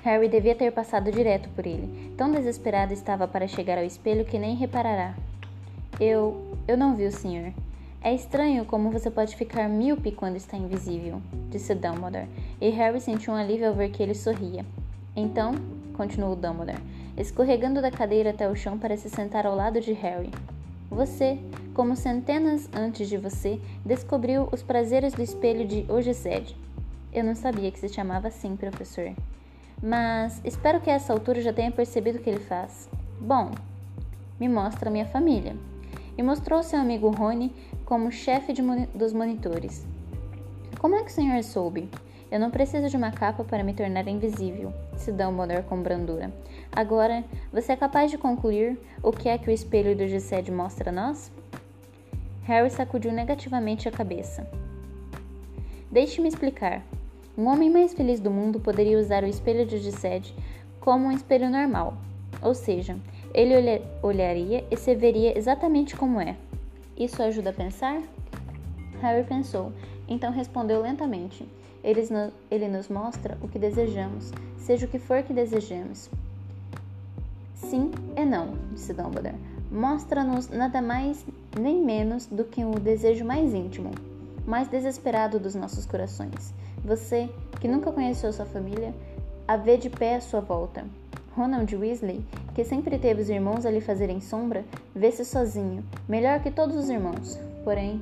Harry 0.02 0.28
devia 0.28 0.54
ter 0.54 0.70
passado 0.70 1.10
direto 1.10 1.48
por 1.50 1.66
ele. 1.66 2.14
Tão 2.16 2.30
desesperado 2.30 2.92
estava 2.92 3.26
para 3.26 3.48
chegar 3.48 3.78
ao 3.78 3.84
espelho 3.84 4.24
que 4.24 4.38
nem 4.38 4.54
reparará. 4.54 5.14
Eu. 6.00 6.56
eu 6.66 6.76
não 6.76 6.94
vi 6.94 7.06
o 7.06 7.12
senhor. 7.12 7.52
É 8.02 8.14
estranho 8.14 8.66
como 8.66 8.90
você 8.90 9.10
pode 9.10 9.34
ficar 9.34 9.66
míope 9.66 10.12
quando 10.12 10.36
está 10.36 10.58
invisível, 10.58 11.22
disse 11.48 11.74
Dumbledore, 11.74 12.28
e 12.60 12.68
Harry 12.68 13.00
sentiu 13.00 13.32
um 13.32 13.36
alívio 13.36 13.68
ao 13.68 13.74
ver 13.74 13.88
que 13.92 14.02
ele 14.02 14.14
sorria. 14.14 14.62
Então, 15.16 15.54
continuou 15.96 16.36
Dumbledore, 16.36 16.82
escorregando 17.16 17.80
da 17.80 17.90
cadeira 17.90 18.28
até 18.28 18.46
o 18.46 18.54
chão 18.54 18.78
para 18.78 18.94
se 18.98 19.08
sentar 19.08 19.46
ao 19.46 19.56
lado 19.56 19.80
de 19.80 19.94
Harry. 19.94 20.30
Você, 20.94 21.40
como 21.74 21.96
centenas 21.96 22.70
antes 22.72 23.08
de 23.08 23.16
você, 23.16 23.60
descobriu 23.84 24.48
os 24.52 24.62
prazeres 24.62 25.12
do 25.12 25.22
espelho 25.22 25.66
de 25.66 25.84
Ogised. 25.90 26.56
Eu 27.12 27.24
não 27.24 27.34
sabia 27.34 27.68
que 27.72 27.80
se 27.80 27.88
chamava 27.88 28.28
assim, 28.28 28.54
professor. 28.54 29.12
Mas 29.82 30.40
espero 30.44 30.80
que 30.80 30.88
a 30.88 30.94
essa 30.94 31.12
altura 31.12 31.40
já 31.40 31.52
tenha 31.52 31.72
percebido 31.72 32.18
o 32.18 32.22
que 32.22 32.30
ele 32.30 32.38
faz. 32.38 32.88
Bom, 33.20 33.50
me 34.38 34.48
mostra 34.48 34.88
minha 34.88 35.04
família. 35.04 35.56
E 36.16 36.22
mostrou 36.22 36.62
seu 36.62 36.78
amigo 36.78 37.10
Rony 37.10 37.52
como 37.84 38.12
chefe 38.12 38.54
dos 38.94 39.12
monitores. 39.12 39.84
Como 40.78 40.94
é 40.94 41.02
que 41.02 41.10
o 41.10 41.12
senhor 41.12 41.42
soube? 41.42 41.88
Eu 42.30 42.40
não 42.40 42.50
preciso 42.50 42.88
de 42.88 42.96
uma 42.96 43.10
capa 43.10 43.44
para 43.44 43.62
me 43.62 43.74
tornar 43.74 44.08
invisível, 44.08 44.72
disse 44.92 45.12
Dumbledore 45.12 45.62
com 45.62 45.82
brandura. 45.82 46.32
Agora, 46.72 47.24
você 47.52 47.72
é 47.72 47.76
capaz 47.76 48.10
de 48.10 48.18
concluir 48.18 48.78
o 49.02 49.12
que 49.12 49.28
é 49.28 49.38
que 49.38 49.48
o 49.48 49.52
espelho 49.52 49.96
do 49.96 50.08
Gissed 50.08 50.50
mostra 50.50 50.90
a 50.90 50.92
nós? 50.92 51.30
Harry 52.44 52.70
sacudiu 52.70 53.12
negativamente 53.12 53.88
a 53.88 53.92
cabeça. 53.92 54.46
Deixe-me 55.90 56.28
explicar. 56.28 56.82
Um 57.36 57.46
homem 57.46 57.70
mais 57.70 57.94
feliz 57.94 58.20
do 58.20 58.30
mundo 58.30 58.60
poderia 58.60 58.98
usar 58.98 59.22
o 59.24 59.28
espelho 59.28 59.64
de 59.66 59.78
Gissed 59.78 60.34
como 60.80 61.06
um 61.06 61.12
espelho 61.12 61.48
normal, 61.48 61.96
ou 62.42 62.54
seja, 62.54 62.96
ele 63.32 63.54
olharia 64.02 64.64
e 64.70 64.76
se 64.76 64.94
veria 64.94 65.36
exatamente 65.36 65.96
como 65.96 66.20
é, 66.20 66.36
isso 66.96 67.22
ajuda 67.22 67.50
a 67.50 67.52
pensar? 67.52 68.02
Harry 69.00 69.24
pensou, 69.24 69.72
então 70.06 70.30
respondeu 70.30 70.80
lentamente. 70.80 71.46
Ele 71.84 72.68
nos 72.68 72.88
mostra 72.88 73.36
o 73.42 73.48
que 73.48 73.58
desejamos, 73.58 74.32
seja 74.56 74.86
o 74.86 74.88
que 74.88 74.98
for 74.98 75.22
que 75.22 75.34
desejemos. 75.34 76.08
Sim 77.54 77.90
e 78.16 78.24
não, 78.24 78.54
disse 78.72 78.94
Dumbledore. 78.94 79.36
Mostra-nos 79.70 80.48
nada 80.48 80.80
mais 80.80 81.24
nem 81.58 81.82
menos 81.82 82.26
do 82.26 82.44
que 82.44 82.64
o 82.64 82.72
desejo 82.78 83.24
mais 83.24 83.52
íntimo, 83.52 83.90
mais 84.46 84.68
desesperado 84.68 85.38
dos 85.38 85.54
nossos 85.54 85.84
corações. 85.84 86.54
Você, 86.84 87.28
que 87.60 87.68
nunca 87.68 87.92
conheceu 87.92 88.32
sua 88.32 88.46
família, 88.46 88.94
a 89.46 89.56
vê 89.56 89.76
de 89.76 89.90
pé 89.90 90.16
à 90.16 90.20
sua 90.20 90.40
volta. 90.40 90.84
Ronald 91.36 91.74
Weasley, 91.74 92.24
que 92.54 92.64
sempre 92.64 92.98
teve 92.98 93.22
os 93.22 93.28
irmãos 93.28 93.66
a 93.66 93.70
lhe 93.70 93.80
fazerem 93.80 94.20
sombra, 94.20 94.64
vê-se 94.94 95.24
sozinho, 95.24 95.84
melhor 96.08 96.40
que 96.40 96.50
todos 96.50 96.76
os 96.76 96.88
irmãos. 96.88 97.38
Porém, 97.64 98.00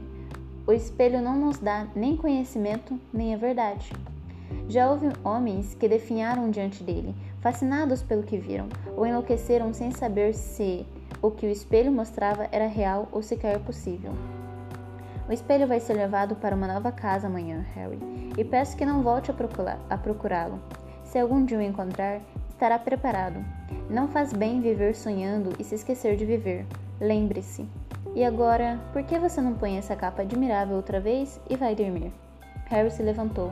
o 0.67 0.73
espelho 0.73 1.21
não 1.21 1.37
nos 1.37 1.59
dá 1.59 1.87
nem 1.95 2.17
conhecimento 2.17 2.99
nem 3.13 3.35
a 3.35 3.37
verdade. 3.37 3.93
Já 4.69 4.91
houve 4.91 5.09
homens 5.25 5.75
que 5.75 5.89
definharam 5.89 6.51
diante 6.51 6.85
dele, 6.85 7.15
fascinados 7.41 8.03
pelo 8.03 8.23
que 8.23 8.39
viram, 8.39 8.69
ou 8.97 9.07
enlouqueceram 9.07 9.73
sem 9.73 9.91
saber 9.91 10.35
se 10.35 10.87
o 11.21 11.31
que 11.31 11.47
o 11.47 11.51
espelho 11.51 11.91
mostrava 11.91 12.49
era 12.53 12.67
real 12.67 13.09
ou 13.11 13.23
sequer 13.23 13.59
possível. 13.61 14.13
O 15.29 15.33
espelho 15.33 15.67
vai 15.67 15.81
ser 15.81 15.95
levado 15.95 16.37
para 16.37 16.55
uma 16.55 16.67
nova 16.67 16.93
casa 16.93 17.27
amanhã, 17.27 17.65
Harry, 17.75 17.99
e 18.37 18.45
peço 18.45 18.77
que 18.77 18.85
não 18.85 19.03
volte 19.03 19.31
a 19.31 19.99
procurá-lo. 19.99 20.61
Se 21.05 21.19
algum 21.19 21.45
dia 21.45 21.59
o 21.59 21.63
encontrar, 21.63 22.21
estará 22.51 22.79
preparado. 22.79 23.45
Não 23.91 24.09
faz 24.09 24.33
bem 24.33 24.61
viver 24.61 24.95
sonhando 24.95 25.51
e 25.59 25.65
se 25.65 25.75
esquecer 25.75 26.17
de 26.17 26.25
viver. 26.25 26.67
Lembre-se. 27.01 27.67
E 28.15 28.23
agora, 28.25 28.79
por 28.93 29.03
que 29.05 29.19
você 29.19 29.41
não 29.41 29.55
põe 29.55 29.79
essa 29.79 29.97
capa 29.97 30.21
admirável 30.21 30.77
outra 30.77 31.01
vez 31.01 31.41
e 31.49 31.57
vai 31.57 31.75
dormir? 31.75 32.13
Harry 32.67 32.91
se 32.91 33.03
levantou. 33.03 33.51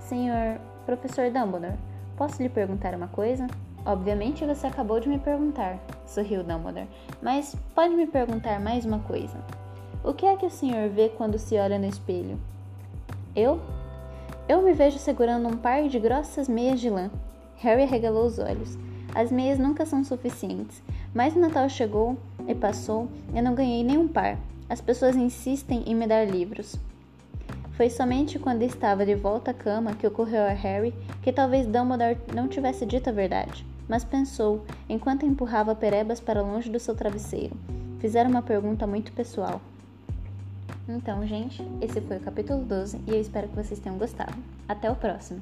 Senhor 0.00 0.60
Professor 0.84 1.30
Dumbledore, 1.30 1.78
posso 2.16 2.42
lhe 2.42 2.48
perguntar 2.48 2.92
uma 2.92 3.06
coisa? 3.06 3.46
Obviamente 3.86 4.44
você 4.44 4.66
acabou 4.66 4.98
de 4.98 5.08
me 5.08 5.18
perguntar, 5.18 5.78
sorriu 6.06 6.42
Dumbledore, 6.42 6.88
mas 7.22 7.54
pode 7.72 7.94
me 7.94 8.06
perguntar 8.06 8.60
mais 8.60 8.84
uma 8.84 8.98
coisa. 8.98 9.38
O 10.02 10.12
que 10.12 10.26
é 10.26 10.36
que 10.36 10.46
o 10.46 10.50
senhor 10.50 10.88
vê 10.88 11.08
quando 11.10 11.38
se 11.38 11.56
olha 11.56 11.78
no 11.78 11.86
espelho? 11.86 12.36
Eu? 13.36 13.60
Eu 14.48 14.60
me 14.60 14.72
vejo 14.72 14.98
segurando 14.98 15.48
um 15.48 15.56
par 15.56 15.86
de 15.86 16.00
grossas 16.00 16.48
meias 16.48 16.80
de 16.80 16.90
lã. 16.90 17.10
Harry 17.58 17.84
arregalou 17.84 18.26
os 18.26 18.40
olhos. 18.40 18.76
As 19.14 19.30
meias 19.30 19.58
nunca 19.58 19.86
são 19.86 20.02
suficientes, 20.02 20.82
mas 21.14 21.34
o 21.34 21.40
Natal 21.40 21.68
chegou 21.68 22.16
e 22.46 22.54
passou 22.54 23.08
e 23.32 23.38
eu 23.38 23.42
não 23.42 23.54
ganhei 23.54 23.82
nenhum 23.82 24.08
par. 24.08 24.38
As 24.68 24.80
pessoas 24.80 25.16
insistem 25.16 25.82
em 25.86 25.94
me 25.94 26.06
dar 26.06 26.24
livros. 26.24 26.76
Foi 27.72 27.88
somente 27.88 28.38
quando 28.38 28.62
estava 28.62 29.06
de 29.06 29.14
volta 29.14 29.50
à 29.50 29.54
cama 29.54 29.94
que 29.94 30.06
ocorreu 30.06 30.42
a 30.42 30.50
Harry 30.50 30.94
que 31.22 31.32
talvez 31.32 31.66
Dumbledore 31.66 32.18
não 32.34 32.46
tivesse 32.46 32.84
dito 32.84 33.08
a 33.08 33.12
verdade, 33.12 33.64
mas 33.88 34.04
pensou 34.04 34.64
enquanto 34.88 35.26
empurrava 35.26 35.74
Perebas 35.74 36.20
para 36.20 36.42
longe 36.42 36.70
do 36.70 36.78
seu 36.78 36.94
travesseiro. 36.94 37.56
Fizeram 37.98 38.30
uma 38.30 38.42
pergunta 38.42 38.86
muito 38.86 39.12
pessoal. 39.12 39.60
Então, 40.88 41.26
gente, 41.26 41.66
esse 41.80 42.00
foi 42.00 42.16
o 42.16 42.20
capítulo 42.20 42.64
12 42.64 43.00
e 43.06 43.10
eu 43.10 43.20
espero 43.20 43.48
que 43.48 43.56
vocês 43.56 43.80
tenham 43.80 43.98
gostado. 43.98 44.34
Até 44.68 44.90
o 44.90 44.96
próximo! 44.96 45.40